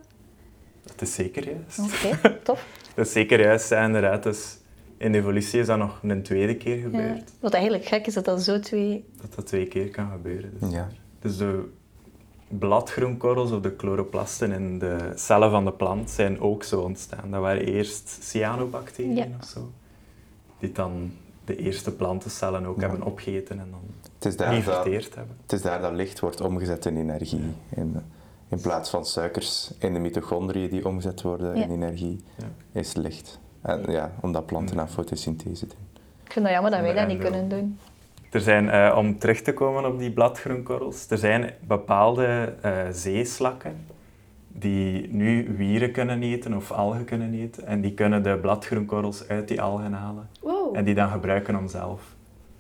Dat 0.82 1.00
is 1.00 1.14
zeker 1.14 1.48
juist. 1.50 1.78
Oké, 1.78 2.32
tof. 2.44 2.66
Dat 2.94 3.06
is 3.06 3.12
zeker 3.12 3.40
juist, 3.40 3.70
ja, 3.70 3.84
inderdaad. 3.84 4.22
Dus 4.22 4.58
in 4.96 5.12
de 5.12 5.18
evolutie 5.18 5.60
is 5.60 5.66
dat 5.66 5.78
nog 5.78 5.98
een 6.02 6.22
tweede 6.22 6.56
keer 6.56 6.76
Ja. 6.76 6.82
gebeurd. 6.82 7.30
Wat 7.40 7.52
eigenlijk 7.54 7.84
gek 7.84 8.06
is 8.06 8.14
dat 8.14 8.24
dat 8.24 8.42
zo 8.42 8.60
twee... 8.60 9.04
Dat 9.20 9.34
dat 9.34 9.46
twee 9.46 9.66
keer 9.66 9.90
kan 9.90 10.10
gebeuren. 10.10 10.56
Dus. 10.60 10.70
Ja. 10.72 10.88
Dus 11.20 11.36
de 11.36 11.68
bladgroenkorrels 12.48 13.50
of 13.52 13.60
de 13.60 13.74
chloroplasten 13.76 14.52
in 14.52 14.78
de 14.78 15.12
cellen 15.14 15.50
van 15.50 15.64
de 15.64 15.72
plant 15.72 16.10
zijn 16.10 16.40
ook 16.40 16.62
zo 16.62 16.80
ontstaan. 16.80 17.30
Dat 17.30 17.40
waren 17.40 17.64
eerst 17.64 18.18
cyanobacteriën 18.22 19.16
Ja. 19.16 19.26
of 19.40 19.46
zo. 19.46 19.70
Die 20.58 20.72
dan 20.72 21.12
de 21.44 21.56
eerste 21.56 21.92
plantencellen 21.94 22.66
ook 22.66 22.80
Ja. 22.80 22.88
hebben 22.88 23.06
opgegeten 23.06 23.58
en 23.60 23.68
dan 23.70 23.80
Het, 24.16 24.24
is 24.24 24.36
daar 24.36 24.54
niet 24.54 24.64
dat, 24.64 24.74
verteerd 24.74 25.14
hebben. 25.14 25.36
het 25.42 25.52
is 25.52 25.62
daar 25.62 25.80
dat 25.80 25.92
licht 25.92 26.20
wordt 26.20 26.40
omgezet 26.40 26.86
in 26.86 26.96
energie. 26.96 27.40
In, 27.68 27.96
in 28.48 28.60
plaats 28.60 28.90
van 28.90 29.04
suikers 29.06 29.72
in 29.78 29.92
de 29.92 29.98
mitochondriën 29.98 30.70
die 30.70 30.86
omgezet 30.86 31.22
worden 31.22 31.56
Ja. 31.56 31.62
in 31.64 31.70
energie, 31.70 32.20
Ja. 32.36 32.80
is 32.80 32.94
licht. 32.94 33.38
En 33.62 33.84
ja, 33.90 34.12
omdat 34.20 34.46
planten 34.46 34.80
aan 34.80 34.88
fotosynthese 34.88 35.66
doen. 35.66 35.76
Ik 36.24 36.32
vind 36.32 36.44
dat 36.44 36.54
jammer 36.54 36.70
dat 36.70 36.80
wij 36.80 36.94
dat 36.94 37.06
niet 37.06 37.16
En, 37.16 37.22
kunnen 37.22 37.48
doen. 37.48 37.78
Er 38.30 38.40
zijn, 38.40 38.70
eh, 38.70 38.94
om 38.98 39.18
terug 39.18 39.40
te 39.42 39.54
komen 39.54 39.84
op 39.84 39.98
die 39.98 40.10
bladgroenkorrels, 40.12 41.10
er 41.10 41.18
zijn 41.18 41.50
bepaalde 41.66 42.54
eh, 42.62 42.72
zeeslakken 42.90 43.76
die 44.48 45.08
nu 45.14 45.54
wieren 45.56 45.92
kunnen 45.92 46.22
eten 46.22 46.54
of 46.54 46.70
algen 46.70 47.04
kunnen 47.04 47.34
eten. 47.34 47.66
En 47.66 47.80
die 47.80 47.92
kunnen 47.94 48.22
de 48.22 48.38
bladgroenkorrels 48.40 49.28
uit 49.28 49.48
die 49.48 49.62
algen 49.62 49.92
halen. 49.92 50.28
Wow. 50.40 50.76
En 50.76 50.84
die 50.84 50.94
dan 50.94 51.08
gebruiken 51.08 51.56
om 51.56 51.68
zelf 51.68 52.02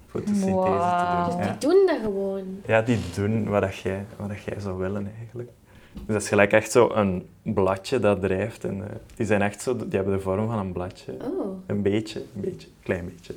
fotosynthese 0.06 0.54
Wauw. 0.54 1.28
te 1.30 1.36
doen. 1.36 1.40
Die 1.40 1.46
Ja. 1.48 1.56
doen 1.58 1.86
dat 1.86 1.98
gewoon. 2.02 2.42
ja, 2.66 2.82
die 2.82 2.98
doen 3.14 3.48
wat, 3.48 3.62
dat 3.62 3.76
jij, 3.76 4.04
wat 4.16 4.28
dat 4.28 4.42
jij 4.42 4.60
zou 4.60 4.78
willen 4.78 5.10
eigenlijk. 5.18 5.50
Dus 5.92 6.06
dat 6.06 6.22
is 6.22 6.28
gelijk 6.28 6.52
echt 6.52 6.70
zo 6.70 6.90
een 6.94 7.26
bladje 7.42 7.98
dat 7.98 8.20
drijft. 8.20 8.64
En, 8.64 8.82
eh, 8.82 8.96
die, 9.14 9.26
zijn 9.26 9.42
echt 9.42 9.62
zo, 9.62 9.76
die 9.76 9.86
hebben 9.90 10.14
de 10.14 10.20
vorm 10.20 10.46
van 10.46 10.58
een 10.58 10.72
bladje. 10.72 11.12
Oh. 11.12 11.46
Een 11.66 11.82
beetje, 11.82 12.20
een 12.20 12.40
beetje, 12.40 12.66
een 12.68 12.82
klein 12.82 13.04
beetje. 13.04 13.34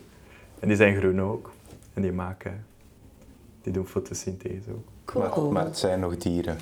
En 0.59 0.67
die 0.67 0.77
zijn 0.77 0.95
groen 0.95 1.21
ook. 1.21 1.51
En 1.93 2.02
die 2.02 2.12
maken, 2.12 2.65
die 3.62 3.73
doen 3.73 3.88
fotosynthese 3.88 4.69
ook. 4.71 4.88
Cool. 5.06 5.30
Maar, 5.43 5.52
maar 5.52 5.65
het 5.65 5.78
zijn 5.78 5.99
nog 5.99 6.17
dieren. 6.17 6.58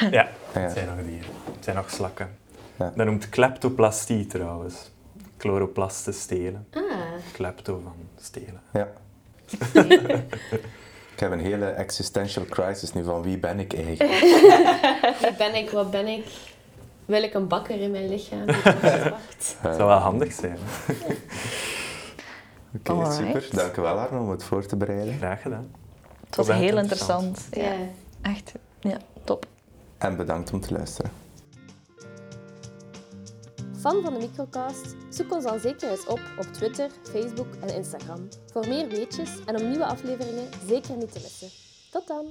Ja, 0.00 0.08
Ja. 0.10 0.28
het 0.50 0.72
zijn 0.72 0.86
nog 0.96 1.06
dieren. 1.06 1.30
Het 1.54 1.64
zijn 1.64 1.76
nog 1.76 1.90
slakken. 1.90 2.36
Ja. 2.76 2.92
Dat 2.96 3.06
noemt 3.06 3.28
kleptoplastie 3.28 4.26
trouwens. 4.26 4.92
Chloroplasten 5.38 6.14
stelen. 6.14 6.66
Ah. 6.70 6.82
Klepto 7.32 7.80
van 7.84 7.94
stelen. 8.20 8.60
Ja. 8.72 8.88
ik 11.14 11.20
heb 11.20 11.30
een 11.32 11.40
hele 11.40 11.66
existential 11.66 12.44
crisis 12.44 12.92
nu 12.92 13.04
van 13.04 13.22
wie 13.22 13.38
ben 13.38 13.58
ik 13.60 13.74
eigenlijk. 13.74 14.20
Wie 15.20 15.34
ben 15.38 15.54
ik? 15.54 15.70
Wat 15.70 15.90
ben 15.90 16.06
ik? 16.06 16.24
Wil 17.04 17.22
ik 17.22 17.34
een 17.34 17.48
bakker 17.48 17.80
in 17.80 17.90
mijn 17.90 18.08
lichaam? 18.08 18.46
Dat 19.62 19.76
zou 19.76 19.76
wel 19.76 19.98
handig 19.98 20.32
zijn. 20.32 20.58
Oké, 22.78 23.12
super. 23.12 23.48
Dank 23.50 23.76
u 23.76 23.82
wel 23.82 23.98
Arno 23.98 24.20
om 24.20 24.30
het 24.30 24.44
voor 24.44 24.66
te 24.66 24.76
bereiden. 24.76 25.14
Graag 25.14 25.42
gedaan. 25.42 25.74
Het 26.26 26.36
was 26.36 26.48
heel 26.48 26.78
interessant. 26.78 27.46
Ja. 27.50 27.62
Ja, 27.62 27.76
echt. 28.22 28.52
Ja, 28.80 28.98
top. 29.24 29.46
En 29.98 30.16
bedankt 30.16 30.52
om 30.52 30.60
te 30.60 30.72
luisteren. 30.72 31.10
Fan 33.78 34.02
van 34.02 34.12
de 34.12 34.18
Microcast? 34.18 34.94
Zoek 35.08 35.32
ons 35.32 35.44
dan 35.44 35.60
zeker 35.60 35.90
eens 35.90 36.06
op 36.06 36.20
op 36.38 36.46
Twitter, 36.52 36.90
Facebook 37.02 37.54
en 37.60 37.74
Instagram. 37.74 38.28
Voor 38.52 38.68
meer 38.68 38.88
weetjes 38.88 39.30
en 39.44 39.60
om 39.60 39.68
nieuwe 39.68 39.86
afleveringen 39.86 40.48
zeker 40.66 40.96
niet 40.96 41.12
te 41.12 41.20
missen. 41.22 41.48
Tot 41.90 42.06
dan! 42.06 42.26